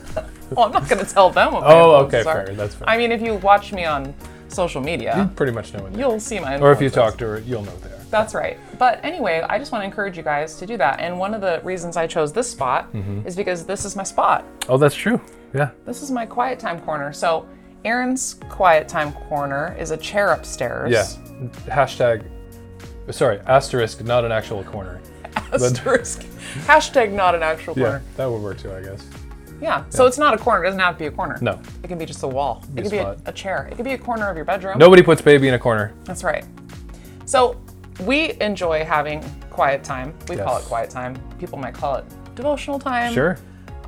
Well, 0.52 0.66
I'm 0.66 0.72
not 0.72 0.90
going 0.90 1.06
to 1.06 1.14
tell 1.14 1.30
them 1.30 1.54
what 1.54 1.62
my 1.62 1.74
Oh, 1.76 1.92
okay, 2.08 2.22
are. 2.22 2.24
fair. 2.48 2.56
That's 2.56 2.74
fair. 2.74 2.90
I 2.90 2.98
mean, 2.98 3.12
if 3.12 3.22
you 3.22 3.36
watch 3.36 3.72
me 3.72 3.86
on 3.86 4.16
social 4.48 4.82
media, 4.82 5.16
You 5.16 5.26
pretty 5.36 5.52
much 5.52 5.72
know 5.76 5.88
you'll 5.96 6.20
see 6.20 6.40
my 6.40 6.58
Or 6.60 6.72
if 6.72 6.82
you 6.82 6.90
talk 6.90 7.20
to 7.20 7.26
her, 7.28 7.40
you'll 7.42 7.62
know 7.62 7.76
there. 7.84 8.00
That's 8.10 8.34
right. 8.34 8.58
But 8.80 9.00
anyway, 9.06 9.46
I 9.48 9.60
just 9.60 9.72
want 9.72 9.84
to 9.84 9.86
encourage 9.86 10.18
you 10.18 10.24
guys 10.24 10.56
to 10.58 10.66
do 10.66 10.76
that. 10.78 11.02
And 11.02 11.20
one 11.20 11.36
of 11.36 11.42
the 11.42 11.62
reasons 11.64 11.98
I 11.98 12.08
chose 12.08 12.34
this 12.34 12.50
spot 12.50 12.92
Mm-hmm. 12.94 13.28
is 13.28 13.36
because 13.36 13.64
this 13.64 13.86
is 13.86 13.96
my 13.96 14.02
spot. 14.02 14.44
Oh, 14.68 14.78
that's 14.78 14.96
true. 14.96 15.22
Yeah. 15.54 15.70
This 15.86 16.02
is 16.02 16.10
my 16.10 16.26
quiet 16.26 16.58
time 16.58 16.80
corner. 16.80 17.14
So 17.14 17.46
Aaron's 17.86 18.36
quiet 18.50 18.88
time 18.88 19.12
corner 19.14 19.76
is 19.80 19.92
a 19.92 19.98
chair 19.98 20.32
upstairs. 20.32 20.92
Yeah. 20.92 21.06
Hashtag, 21.68 22.26
sorry, 23.12 23.40
asterisk, 23.48 24.04
not 24.04 24.26
an 24.26 24.32
actual 24.32 24.64
corner. 24.64 25.00
Asterisk. 25.54 26.24
Hashtag 26.66 27.12
not 27.12 27.36
an 27.36 27.44
actual 27.44 27.74
corner. 27.76 28.02
Yeah, 28.04 28.18
that 28.18 28.26
would 28.30 28.42
work 28.42 28.58
too, 28.58 28.74
I 28.74 28.82
guess. 28.82 29.06
Yeah. 29.62 29.84
So 29.90 30.06
it's 30.06 30.18
not 30.18 30.34
a 30.34 30.38
corner. 30.38 30.64
It 30.64 30.68
doesn't 30.68 30.80
have 30.80 30.96
to 30.96 31.00
be 31.00 31.06
a 31.06 31.12
corner. 31.12 31.38
No. 31.42 31.60
It 31.84 31.88
can 31.88 31.98
be 31.98 32.06
just 32.06 32.24
a 32.24 32.28
wall. 32.28 32.64
It 32.76 32.80
a 32.80 32.84
could 32.84 32.92
be 32.92 32.98
a, 32.98 33.02
spot. 33.02 33.18
a 33.26 33.32
chair. 33.32 33.68
It 33.72 33.76
could 33.76 33.86
be 33.86 33.94
a 33.94 33.98
corner 33.98 34.28
of 34.30 34.36
your 34.36 34.46
bedroom. 34.46 34.78
Nobody 34.78 35.02
puts 35.02 35.22
baby 35.22 35.48
in 35.48 35.54
a 35.54 35.60
corner. 35.60 35.94
That's 36.06 36.24
right. 36.24 36.46
So 37.26 37.60
we 38.02 38.34
enjoy 38.42 38.84
having 38.86 39.24
quiet 39.50 39.84
time. 39.84 40.14
We 40.28 40.38
call 40.38 40.58
it 40.58 40.62
Yes. 40.62 40.68
quiet 40.68 40.90
time. 40.90 41.16
People 41.40 41.58
might 41.60 41.74
call 41.74 41.96
it 41.96 42.06
devotional 42.36 42.80
time. 42.80 43.14
Sure. 43.14 43.38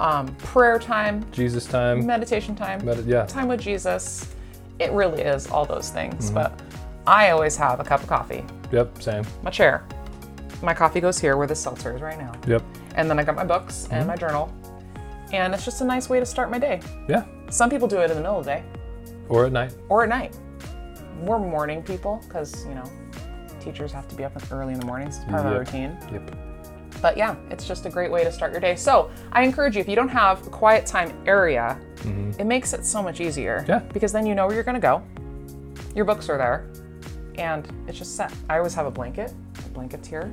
Um, 0.01 0.35
prayer 0.37 0.79
time. 0.79 1.23
Jesus 1.31 1.65
time. 1.67 2.05
meditation 2.05 2.55
time, 2.55 2.83
Medi- 2.83 3.03
yeah. 3.03 3.25
time 3.27 3.47
with 3.47 3.61
Jesus. 3.61 4.33
It 4.79 4.91
really 4.93 5.21
is 5.21 5.47
all 5.47 5.63
those 5.65 5.89
things. 5.91 6.25
Mm-hmm. 6.25 6.33
But 6.33 6.59
I 7.05 7.29
always 7.29 7.55
have 7.57 7.79
a 7.79 7.83
cup 7.83 8.01
of 8.01 8.07
coffee, 8.07 8.43
Yep, 8.71 9.01
same. 9.01 9.23
my 9.43 9.51
chair. 9.51 9.83
My 10.63 10.73
coffee 10.73 11.01
goes 11.01 11.19
here 11.19 11.37
where 11.37 11.45
the 11.47 11.55
seltzer 11.55 11.95
is 11.95 12.01
right 12.01 12.17
now. 12.17 12.31
Yep. 12.47 12.63
And 12.95 13.09
then 13.09 13.19
I 13.19 13.23
got 13.23 13.35
my 13.35 13.43
books 13.43 13.83
Mm-hmm. 13.85 13.93
and 13.93 14.07
my 14.07 14.15
journal. 14.15 14.51
And 15.33 15.53
it's 15.53 15.63
just 15.65 15.81
a 15.81 15.85
nice 15.85 16.09
way 16.09 16.19
to 16.19 16.25
start 16.25 16.49
my 16.51 16.57
day. 16.59 16.81
Yeah. 17.07 17.23
Some 17.51 17.69
people 17.69 17.87
do 17.87 17.99
it 17.99 18.09
in 18.09 18.17
the 18.17 18.23
middle 18.23 18.39
of 18.39 18.45
the 18.45 18.51
day 18.55 18.63
Or 19.29 19.45
at 19.45 19.51
night. 19.51 19.75
or 19.87 20.03
at 20.03 20.09
night. 20.09 20.35
We're 21.21 21.37
morning 21.39 21.83
people 21.83 22.21
because, 22.27 22.65
you 22.65 22.73
know, 22.73 22.83
teachers 23.59 23.91
have 23.91 24.07
to 24.07 24.15
be 24.15 24.23
up 24.23 24.33
early 24.51 24.73
in 24.73 24.79
the 24.79 24.85
mornings. 24.87 25.17
It's 25.17 25.25
part 25.25 25.45
of 25.45 25.53
our 25.53 25.59
routine. 25.59 25.95
Yep. 26.11 26.35
But 27.01 27.17
yeah, 27.17 27.35
it's 27.49 27.67
just 27.67 27.85
a 27.85 27.89
great 27.89 28.11
way 28.11 28.23
to 28.23 28.31
start 28.31 28.51
your 28.51 28.61
day. 28.61 28.75
So 28.75 29.09
I 29.31 29.43
encourage 29.43 29.75
you, 29.75 29.81
if 29.81 29.87
you 29.87 29.95
don't 29.95 30.09
have 30.09 30.45
a 30.45 30.49
quiet 30.49 30.85
time 30.85 31.11
area, 31.25 31.79
mm-hmm. 31.97 32.39
it 32.39 32.45
makes 32.45 32.73
it 32.73 32.85
so 32.85 33.01
much 33.01 33.19
easier. 33.19 33.65
Yeah. 33.67 33.79
Because 33.79 34.11
then 34.11 34.25
you 34.25 34.35
know 34.35 34.45
where 34.45 34.55
you're 34.55 34.63
gonna 34.63 34.79
go. 34.79 35.01
Your 35.95 36.05
books 36.05 36.29
are 36.29 36.37
there. 36.37 36.67
And 37.35 37.67
it's 37.87 37.97
just 37.97 38.15
set. 38.15 38.31
I 38.49 38.57
always 38.57 38.73
have 38.75 38.85
a 38.85 38.91
blanket. 38.91 39.33
The 39.53 39.69
blanket's 39.69 40.07
here. 40.07 40.31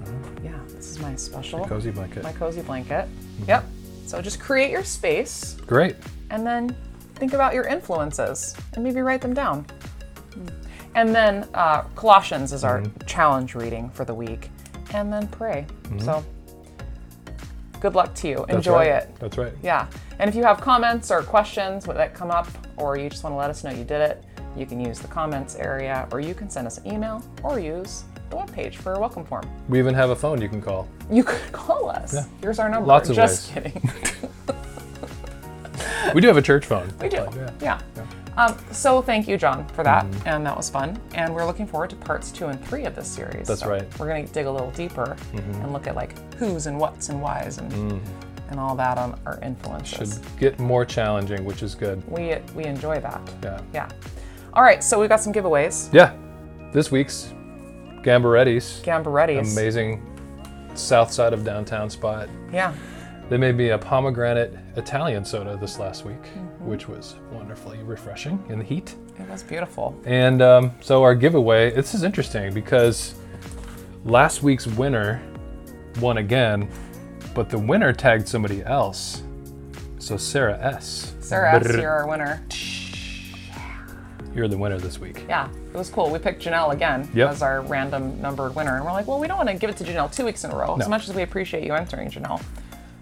Uh-huh. 0.00 0.12
Yeah, 0.44 0.58
this 0.68 0.90
is 0.90 0.98
my 1.00 1.16
special, 1.16 1.66
Cozy 1.66 1.90
blanket. 1.90 2.22
my 2.22 2.32
cozy 2.32 2.62
blanket. 2.62 3.06
Mm-hmm. 3.06 3.48
Yep. 3.48 3.64
So 4.06 4.20
just 4.20 4.40
create 4.40 4.70
your 4.70 4.84
space 4.84 5.56
Great. 5.66 5.96
and 6.30 6.46
then 6.46 6.76
think 7.14 7.32
about 7.32 7.54
your 7.54 7.64
influences 7.64 8.56
and 8.74 8.82
maybe 8.82 9.00
write 9.00 9.20
them 9.20 9.34
down. 9.34 9.66
And 10.94 11.14
then 11.14 11.48
uh, 11.54 11.82
Colossians 11.94 12.52
is 12.52 12.64
our 12.64 12.80
mm-hmm. 12.80 13.06
challenge 13.06 13.54
reading 13.54 13.90
for 13.90 14.04
the 14.04 14.14
week. 14.14 14.50
And 14.94 15.12
then 15.12 15.28
pray. 15.28 15.66
Mm-hmm. 15.84 16.00
So 16.00 16.24
good 17.80 17.94
luck 17.94 18.14
to 18.16 18.28
you. 18.28 18.36
That's 18.48 18.56
Enjoy 18.58 18.74
right. 18.76 19.02
it. 19.02 19.16
That's 19.18 19.38
right. 19.38 19.52
Yeah. 19.62 19.86
And 20.18 20.28
if 20.28 20.34
you 20.34 20.42
have 20.42 20.60
comments 20.60 21.10
or 21.10 21.22
questions 21.22 21.84
that 21.84 22.14
come 22.14 22.30
up, 22.30 22.48
or 22.76 22.96
you 22.96 23.08
just 23.08 23.22
want 23.24 23.32
to 23.34 23.38
let 23.38 23.50
us 23.50 23.64
know 23.64 23.70
you 23.70 23.84
did 23.84 24.00
it, 24.00 24.24
you 24.56 24.66
can 24.66 24.80
use 24.80 24.98
the 24.98 25.08
comments 25.08 25.54
area, 25.56 26.08
or 26.10 26.20
you 26.20 26.34
can 26.34 26.50
send 26.50 26.66
us 26.66 26.78
an 26.78 26.92
email, 26.92 27.22
or 27.42 27.60
use 27.60 28.04
the 28.30 28.36
webpage 28.36 28.76
for 28.76 28.94
a 28.94 29.00
welcome 29.00 29.24
form. 29.24 29.48
We 29.68 29.78
even 29.78 29.94
have 29.94 30.10
a 30.10 30.16
phone 30.16 30.40
you 30.40 30.48
can 30.48 30.60
call. 30.60 30.88
You 31.10 31.24
could 31.24 31.52
call 31.52 31.88
us. 31.88 32.14
Yeah. 32.14 32.24
Here's 32.40 32.58
our 32.58 32.68
number. 32.68 32.86
Lots 32.86 33.08
of 33.08 33.16
just 33.16 33.54
ways. 33.54 33.72
kidding. 33.72 33.90
We 36.14 36.20
do 36.20 36.26
have 36.26 36.36
a 36.36 36.42
church 36.42 36.66
phone. 36.66 36.92
We 37.00 37.08
do. 37.08 37.24
But, 37.30 37.36
yeah. 37.60 37.80
Yeah. 37.96 38.06
Um, 38.36 38.56
so 38.70 39.02
thank 39.02 39.28
you, 39.28 39.36
John, 39.36 39.66
for 39.68 39.82
that, 39.84 40.06
and 40.24 40.46
that 40.46 40.56
was 40.56 40.70
fun. 40.70 40.98
And 41.14 41.34
we're 41.34 41.44
looking 41.44 41.66
forward 41.66 41.90
to 41.90 41.96
parts 41.96 42.30
two 42.30 42.46
and 42.46 42.64
three 42.66 42.84
of 42.84 42.94
this 42.94 43.08
series. 43.08 43.48
That's 43.48 43.60
So 43.60 43.68
right. 43.68 43.82
Mm-hmm. 43.82 44.02
We're 44.02 44.08
gonna 44.08 44.26
dig 44.26 44.46
a 44.46 44.50
little 44.50 44.70
deeper 44.70 45.16
and 45.34 45.72
look 45.72 45.86
at 45.86 45.94
like 45.94 46.14
who's 46.34 46.66
and 46.66 46.78
what's 46.78 47.08
and 47.08 47.20
whys 47.20 47.58
and 47.58 48.00
and 48.48 48.58
all 48.58 48.74
that 48.76 48.98
on 48.98 49.18
our 49.26 49.38
influences. 49.42 50.14
Should 50.14 50.38
get 50.38 50.58
more 50.58 50.84
challenging, 50.84 51.44
which 51.44 51.62
is 51.62 51.74
good. 51.74 52.02
We 52.08 52.36
we 52.54 52.64
enjoy 52.64 53.00
that. 53.00 53.20
Yeah. 53.42 53.60
Yeah. 53.74 53.88
All 54.54 54.62
right, 54.62 54.82
so 54.82 54.98
we've 54.98 55.08
got 55.08 55.20
some 55.20 55.32
giveaways. 55.32 55.92
Yeah. 55.92 56.16
This 56.72 56.90
week's 56.90 57.32
Gamberetti's. 58.02 58.80
Gamberetti's. 58.84 59.52
Amazing 59.52 60.06
south 60.74 61.12
side 61.12 61.32
of 61.32 61.44
downtown 61.44 61.90
spot. 61.90 62.28
Yeah. 62.52 62.72
They 63.30 63.36
made 63.38 63.54
me 63.54 63.68
a 63.70 63.78
pomegranate 63.78 64.54
Italian 64.76 65.24
soda 65.24 65.56
this 65.56 65.78
last 65.78 66.04
week, 66.04 66.20
Mm-hmm. 66.22 66.66
which 66.68 66.88
was 66.88 67.14
wonderfully 67.32 67.78
refreshing 67.84 68.42
in 68.50 68.58
the 68.58 68.64
heat. 68.64 68.96
It 69.18 69.28
was 69.30 69.42
beautiful. 69.42 69.98
And 70.04 70.42
um, 70.42 70.72
so 70.80 71.02
our 71.02 71.14
giveaway, 71.14 71.70
this 71.70 71.94
is 71.94 72.02
interesting 72.02 72.52
because 72.52 73.14
last 74.04 74.42
week's 74.42 74.66
winner 74.66 75.22
won 76.00 76.18
again, 76.18 76.68
but 77.34 77.48
the 77.48 77.58
winner 77.58 77.92
tagged 77.92 78.26
somebody 78.28 78.62
else. 78.64 79.22
So 80.00 80.16
Sarah 80.16 80.58
S. 80.60 81.14
Sarah 81.20 81.54
S., 81.60 81.68
you're 81.76 81.88
our 81.90 82.06
winner. 82.08 82.42
You're 84.34 84.48
the 84.48 84.58
winner 84.58 84.78
this 84.78 84.98
week. 84.98 85.24
Yeah, 85.28 85.48
it 85.72 85.76
was 85.76 85.88
cool. 85.90 86.10
We 86.10 86.18
picked 86.18 86.42
Janelle 86.42 86.72
again 86.72 87.08
Yep. 87.14 87.30
as 87.30 87.42
our 87.42 87.62
random 87.62 88.20
numbered 88.20 88.54
winner, 88.54 88.76
and 88.76 88.84
we're 88.84 88.92
like, 88.92 89.06
well, 89.06 89.18
we 89.20 89.26
don't 89.28 89.36
want 89.36 89.48
to 89.48 89.54
give 89.56 89.70
it 89.70 89.76
to 89.78 89.84
Janelle 89.84 90.12
two 90.14 90.24
weeks 90.24 90.44
in 90.44 90.50
a 90.50 90.56
row, 90.56 90.76
No. 90.76 90.82
as 90.84 90.88
much 90.88 91.08
as 91.08 91.14
we 91.14 91.22
appreciate 91.22 91.64
you 91.64 91.74
entering 91.74 92.10
Janelle. 92.10 92.40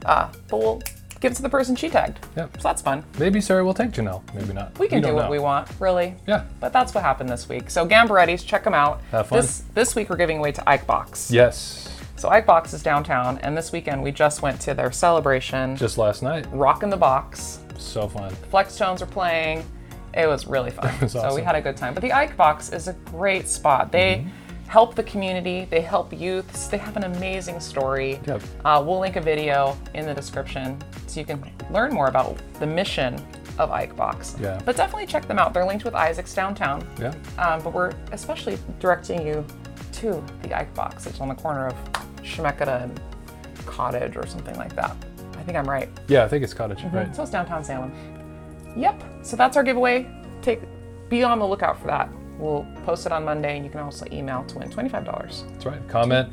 Uh, 0.04 0.28
but 0.48 0.58
we'll 0.58 0.82
give 1.20 1.32
it 1.32 1.34
to 1.36 1.42
the 1.42 1.48
person 1.48 1.74
she 1.76 1.88
tagged. 1.88 2.18
Yep. 2.36 2.56
So 2.56 2.68
that's 2.68 2.82
fun. 2.82 3.04
Maybe 3.18 3.40
Sarah 3.40 3.64
will 3.64 3.74
take 3.74 3.90
Janelle. 3.90 4.22
Maybe 4.34 4.52
not. 4.52 4.78
We 4.78 4.88
can 4.88 5.02
do 5.02 5.14
what 5.14 5.24
know. 5.24 5.30
we 5.30 5.38
want, 5.38 5.68
really. 5.80 6.14
Yeah. 6.26 6.44
But 6.60 6.72
that's 6.72 6.94
what 6.94 7.02
happened 7.02 7.28
this 7.28 7.48
week. 7.48 7.70
So 7.70 7.86
Gamberetti's, 7.86 8.44
check 8.44 8.64
them 8.64 8.74
out. 8.74 9.00
Have 9.10 9.28
fun. 9.28 9.40
This 9.40 9.64
this 9.74 9.94
week 9.94 10.10
we're 10.10 10.16
giving 10.16 10.38
away 10.38 10.52
to 10.52 10.68
Ike 10.68 10.86
Box. 10.86 11.30
Yes. 11.30 11.88
So 12.16 12.28
Ike 12.28 12.46
Box 12.46 12.72
is 12.72 12.82
downtown, 12.82 13.38
and 13.38 13.56
this 13.56 13.70
weekend 13.70 14.02
we 14.02 14.10
just 14.10 14.42
went 14.42 14.60
to 14.62 14.74
their 14.74 14.90
celebration, 14.90 15.76
Just 15.76 15.98
last 15.98 16.20
night. 16.22 16.46
Rockin' 16.50 16.90
the 16.90 16.96
Box. 16.96 17.60
So 17.78 18.08
fun. 18.08 18.30
Flex 18.50 18.76
Tones 18.76 19.02
are 19.02 19.06
playing. 19.06 19.64
It 20.14 20.26
was 20.26 20.46
really 20.46 20.72
fun. 20.72 20.92
was 21.00 21.12
So 21.12 21.32
we 21.34 21.42
had 21.42 21.54
a 21.54 21.60
good 21.60 21.76
time. 21.76 21.94
But 21.94 22.02
the 22.02 22.12
Ike 22.12 22.36
Box 22.36 22.72
is 22.72 22.88
a 22.88 22.92
great 22.92 23.48
spot. 23.48 23.92
They 23.92 24.26
help 24.68 24.94
the 24.94 25.02
community. 25.02 25.66
They 25.70 25.80
help 25.80 26.12
youths. 26.12 26.68
They 26.68 26.76
have 26.76 26.96
an 26.96 27.04
amazing 27.04 27.58
story. 27.58 28.20
Yep. 28.26 28.42
Uh, 28.64 28.82
we'll 28.86 29.00
link 29.00 29.16
a 29.16 29.20
video 29.20 29.76
in 29.94 30.06
the 30.06 30.14
description 30.14 30.78
so 31.06 31.18
you 31.18 31.26
can 31.26 31.42
learn 31.70 31.92
more 31.92 32.08
about 32.08 32.36
the 32.60 32.66
mission 32.66 33.20
of 33.58 33.72
Ike 33.72 33.96
Box. 33.96 34.36
Yeah. 34.40 34.60
But 34.64 34.76
definitely 34.76 35.06
check 35.06 35.26
them 35.26 35.38
out. 35.38 35.52
They're 35.54 35.64
linked 35.64 35.84
with 35.84 35.94
Isaac's 35.94 36.34
downtown. 36.34 36.86
Yeah. 37.00 37.14
Um, 37.38 37.62
but 37.62 37.72
we're 37.72 37.92
especially 38.12 38.58
directing 38.78 39.26
you 39.26 39.44
to 39.94 40.22
the 40.42 40.56
Ike 40.56 40.72
Box. 40.74 41.06
It's 41.06 41.20
on 41.20 41.28
the 41.28 41.34
corner 41.34 41.66
of 41.66 41.74
Chemeketa 42.22 42.84
and 42.84 43.00
Cottage 43.66 44.16
or 44.16 44.26
something 44.26 44.56
like 44.56 44.76
that. 44.76 44.94
I 45.36 45.42
think 45.42 45.56
I'm 45.56 45.68
right. 45.68 45.88
Yeah, 46.08 46.24
I 46.24 46.28
think 46.28 46.44
it's 46.44 46.52
cottage, 46.52 46.82
right? 46.92 47.14
So 47.16 47.22
it's 47.22 47.32
downtown 47.32 47.64
Salem. 47.64 47.92
Yep. 48.76 49.02
So 49.22 49.34
that's 49.34 49.56
our 49.56 49.62
giveaway. 49.62 50.06
Take 50.42 50.60
be 51.08 51.22
on 51.22 51.38
the 51.38 51.46
lookout 51.46 51.80
for 51.80 51.86
that. 51.86 52.10
We'll 52.38 52.66
post 52.84 53.06
it 53.06 53.12
on 53.12 53.24
Monday, 53.24 53.56
and 53.56 53.64
you 53.64 53.70
can 53.70 53.80
also 53.80 54.06
email 54.12 54.44
to 54.44 54.58
win 54.58 54.70
twenty-five 54.70 55.04
dollars. 55.04 55.44
That's 55.52 55.66
right. 55.66 55.88
Comment, 55.88 56.32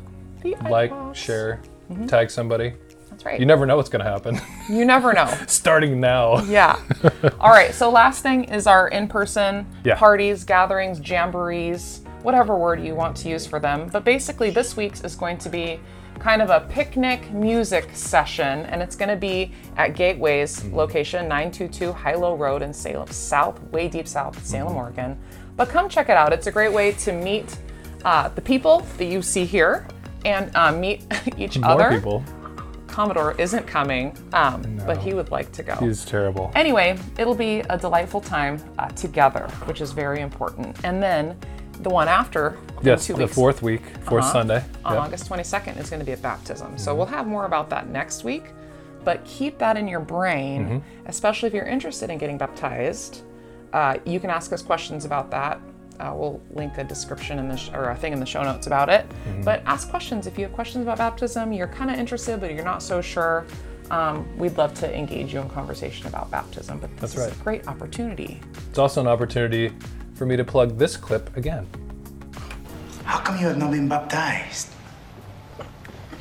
like, 0.70 0.92
share, 1.14 1.62
mm-hmm. 1.90 2.06
tag 2.06 2.30
somebody. 2.30 2.74
That's 3.10 3.26
right. 3.26 3.40
You 3.40 3.46
never 3.46 3.66
know 3.66 3.78
what's 3.78 3.90
going 3.90 4.04
to 4.04 4.12
happen. 4.12 4.40
You 4.70 4.84
never 4.84 5.14
know. 5.14 5.26
Starting 5.48 6.00
now. 6.00 6.44
Yeah. 6.44 6.78
All 7.40 7.50
right. 7.50 7.74
So 7.74 7.90
last 7.90 8.22
thing 8.22 8.44
is 8.46 8.68
our 8.68 8.90
in-person 8.90 9.66
Yeah. 9.86 9.96
parties, 9.96 10.44
gatherings, 10.44 11.00
jamborees, 11.00 12.02
whatever 12.24 12.58
word 12.58 12.82
you 12.82 12.94
want 12.94 13.16
to 13.18 13.30
use 13.30 13.46
for 13.46 13.60
them. 13.60 13.90
But 13.92 14.04
basically, 14.04 14.50
this 14.50 14.76
week's 14.76 15.02
is 15.02 15.16
going 15.16 15.38
to 15.40 15.50
be 15.50 15.80
kind 16.20 16.42
of 16.42 16.50
a 16.50 16.62
picnic 16.62 17.32
music 17.32 17.90
session, 17.94 18.66
and 18.66 18.82
it's 18.82 18.96
going 18.96 19.10
to 19.10 19.16
be 19.16 19.54
at 19.78 19.96
Gateway's 19.96 20.60
mm-hmm. 20.60 20.76
location, 20.76 21.28
922 21.28 21.94
Hilo 21.94 22.36
Road 22.36 22.62
in 22.62 22.74
Salem, 22.74 23.08
South, 23.12 23.62
way 23.72 23.88
deep 23.88 24.08
south, 24.08 24.44
Salem, 24.46 24.70
mm-hmm. 24.70 24.78
Oregon. 24.78 25.18
But 25.56 25.70
come 25.70 25.88
check 25.90 26.10
it 26.10 26.18
out. 26.18 26.34
It's 26.34 26.48
a 26.48 26.52
great 26.52 26.72
way 26.74 26.92
to 26.94 27.12
meet 27.14 27.58
uh, 28.04 28.30
the 28.30 28.42
people 28.42 28.82
that 28.98 29.06
you 29.06 29.22
see 29.22 29.46
here 29.46 29.88
and 30.26 30.54
uh, 30.56 30.72
meet 30.72 31.04
each 31.38 31.58
More 31.60 31.72
other. 31.72 31.90
people. 31.96 32.24
Commodore 32.88 33.36
isn't 33.40 33.66
coming, 33.68 34.18
um, 34.32 34.62
but 34.86 34.98
he 34.98 35.14
would 35.14 35.30
like 35.30 35.52
to 35.54 35.64
go. 35.64 35.76
He's 35.76 36.06
terrible. 36.06 36.50
Anyway, 36.56 36.98
it'll 37.18 37.36
be 37.36 37.60
a 37.70 37.78
delightful 37.78 38.22
time 38.22 38.62
uh, 38.80 38.88
together, 38.90 39.48
which 39.66 39.82
is 39.82 39.92
very 39.92 40.22
important. 40.22 40.78
And 40.86 41.04
then 41.04 41.38
the 41.82 41.90
one 41.90 42.08
after, 42.08 42.58
yes, 42.84 43.08
the 43.08 43.16
weeks, 43.16 43.34
fourth 43.34 43.62
week, 43.62 43.82
4th 44.06 44.20
Uh-huh. 44.20 44.32
Sunday. 44.32 44.64
on 44.86 44.94
Yep. 44.94 45.02
August 45.04 45.30
22nd, 45.30 45.78
is 45.78 45.90
going 45.90 46.00
to 46.00 46.06
be 46.06 46.14
a 46.14 46.18
baptism. 46.18 46.68
Mm-hmm. 46.68 46.78
So 46.78 46.96
we'll 46.96 47.06
have 47.08 47.28
more 47.28 47.46
about 47.46 47.70
that 47.72 47.90
next 47.90 48.24
week. 48.24 48.46
But 49.04 49.24
keep 49.26 49.58
that 49.58 49.76
in 49.76 49.88
your 49.90 50.00
brain, 50.00 50.66
Mm-hmm. 50.66 51.08
especially 51.08 51.48
if 51.48 51.54
you're 51.54 51.66
interested 51.68 52.10
in 52.10 52.18
getting 52.18 52.38
baptized. 52.38 53.24
Uh, 53.74 53.98
you 54.06 54.20
can 54.20 54.30
ask 54.30 54.54
us 54.54 54.62
questions 54.62 55.06
about 55.06 55.30
that. 55.32 55.60
Uh, 56.00 56.14
we'll 56.14 56.42
link 56.52 56.78
a 56.78 56.84
description 56.84 57.40
in 57.40 57.48
the 57.48 57.56
sh- 57.56 57.70
or 57.74 57.92
a 57.92 57.96
thing 57.96 58.12
in 58.12 58.20
the 58.20 58.26
show 58.26 58.44
notes 58.44 58.68
about 58.68 58.90
it. 58.90 59.08
Mm-hmm. 59.08 59.44
But 59.44 59.64
ask 59.66 59.90
questions 59.90 60.28
if 60.28 60.38
you 60.38 60.44
have 60.46 60.54
questions 60.54 60.84
about 60.84 60.98
baptism. 60.98 61.54
You're 61.54 61.68
kind 61.68 61.90
of 61.90 61.98
interested, 61.98 62.40
but 62.40 62.54
you're 62.54 62.66
not 62.66 62.84
so 62.84 63.02
sure. 63.02 63.46
Um, 63.92 64.38
we'd 64.38 64.58
love 64.58 64.74
to 64.76 64.94
engage 64.98 65.34
you 65.34 65.40
in 65.40 65.50
conversation 65.50 66.08
about 66.08 66.30
baptism. 66.32 66.80
But 66.80 66.90
this 66.98 67.14
That's 67.14 67.32
is 67.32 67.40
a 67.40 67.44
great 67.44 67.68
opportunity. 67.68 68.42
It's 68.70 68.80
also 68.80 69.00
an 69.02 69.08
opportunity 69.08 69.72
for 70.16 70.26
me 70.26 70.36
to 70.36 70.44
plug 70.44 70.78
this 70.78 70.98
clip 70.98 71.36
again. 71.38 71.68
How 73.04 73.20
come 73.20 73.38
you 73.40 73.48
have 73.48 73.58
not 73.58 73.72
been 73.72 73.88
baptized? 73.88 74.70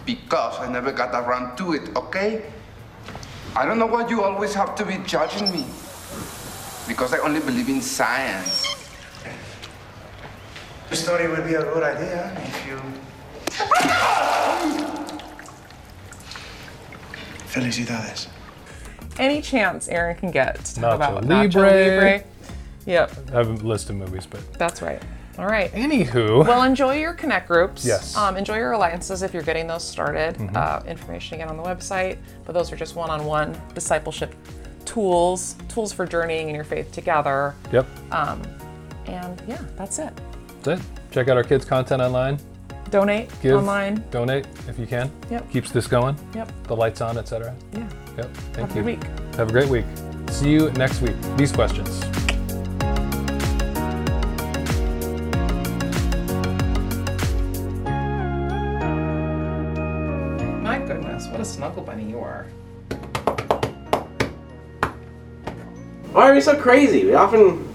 Because 0.05 0.61
I 0.61 0.71
never 0.71 0.93
got 0.93 1.15
around 1.15 1.57
to 1.57 1.73
it, 1.73 1.97
okay? 1.97 2.45
I 3.57 3.65
don't 3.65 3.79
know 3.79 3.87
why 3.87 4.07
you 4.09 4.23
always 4.23 4.53
have 4.55 4.75
to 4.75 4.85
be 4.85 4.99
judging 5.07 5.51
me. 5.51 5.65
Because 6.87 7.15
I 7.15 7.19
only 7.19 7.41
believe 7.41 7.69
in 7.69 7.81
science. 7.81 8.67
The 10.91 10.97
story 10.97 11.29
would 11.29 11.45
be 11.47 11.55
a 11.55 11.63
good 11.63 11.83
idea 11.83 12.37
if 12.45 12.67
you. 12.67 12.81
Felicidades. 17.49 18.29
Any 19.19 19.41
chance 19.41 19.89
Aaron 19.89 20.17
can 20.17 20.31
get 20.31 20.57
to 20.65 20.75
talk 20.75 21.01
Nacho 21.01 21.19
about 21.19 21.25
Nacho 21.25 21.55
Libre. 21.55 21.71
Libre? 21.71 22.25
Yep, 22.87 23.13
I 23.33 23.37
have 23.39 23.49
a 23.49 23.67
list 23.67 23.89
of 23.91 23.97
movies, 23.97 24.27
but 24.27 24.41
that's 24.55 24.83
right. 24.83 25.01
All 25.39 25.47
right. 25.47 25.73
anywho, 25.73 26.47
Well, 26.47 26.63
enjoy 26.63 26.99
your 26.99 27.13
connect 27.13 27.49
groups. 27.49 27.85
Yes. 27.85 28.17
Um, 28.17 28.37
enjoy 28.37 28.57
your 28.57 28.73
alliances 28.73 29.23
if 29.23 29.35
you're 29.35 29.43
getting 29.43 29.67
those 29.67 29.83
started. 29.83 30.41
Uh, 30.55 30.81
information 30.87 31.35
again 31.35 31.49
on 31.49 31.57
the 31.57 31.63
website. 31.63 32.19
But 32.45 32.53
those 32.53 32.71
are 32.71 32.77
just 32.77 32.95
one-on-one 32.95 33.61
discipleship 33.75 34.33
tools, 34.95 35.57
tools 35.69 35.93
for 35.93 36.07
journeying 36.07 36.49
in 36.49 36.55
your 36.55 36.65
faith 36.65 36.93
together. 36.93 37.55
yep, 37.73 37.85
um, 38.13 38.41
And 39.07 39.43
yeah, 39.49 39.61
that's 39.77 39.99
it. 39.99 40.13
that's 40.63 40.81
it. 40.81 40.87
Check 41.11 41.29
out 41.29 41.37
our 41.37 41.43
kids' 41.43 41.65
content 41.65 42.01
online. 42.01 42.39
Donate 42.91 43.29
Give, 43.43 43.57
online. 43.57 44.05
donate 44.13 44.47
if 44.69 44.79
you 44.79 44.87
can. 44.87 45.11
Yep. 45.31 45.51
Keeps 45.51 45.73
this 45.73 45.89
going. 45.89 46.17
Yep. 46.35 46.49
The 46.65 46.77
lights 46.77 47.01
on, 47.01 47.19
etc. 47.19 47.57
Yeah. 47.73 47.89
Yep. 48.19 48.31
Thank 48.53 48.69
Have 48.69 48.77
a 48.77 48.79
you. 48.79 48.85
week. 48.85 49.03
Have 49.37 49.49
a 49.49 49.53
great 49.53 49.69
week. 49.69 49.85
See 50.31 50.51
you 50.53 50.71
next 50.73 51.01
week. 51.03 51.17
These 51.37 51.51
questions. 51.51 52.14
Why 66.25 66.31
are 66.31 66.35
we 66.37 66.41
so 66.41 66.59
crazy? 66.59 67.05
We 67.05 67.13
often. 67.13 67.69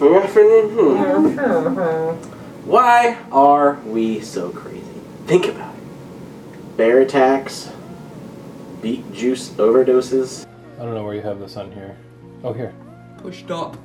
We 0.00 0.08
often. 0.08 0.70
hmm. 0.70 2.68
Why 2.68 3.16
are 3.30 3.74
we 3.86 4.20
so 4.22 4.50
crazy? 4.50 4.82
Think 5.26 5.46
about 5.46 5.72
it. 5.72 6.76
Bear 6.76 7.02
attacks, 7.02 7.70
beet 8.82 9.12
juice 9.12 9.50
overdoses. 9.50 10.48
I 10.80 10.84
don't 10.84 10.94
know 10.94 11.04
where 11.04 11.14
you 11.14 11.22
have 11.22 11.38
this 11.38 11.56
on 11.56 11.70
here. 11.70 11.96
Oh, 12.42 12.52
here. 12.52 12.74
Pushed 13.18 13.52
up. 13.52 13.76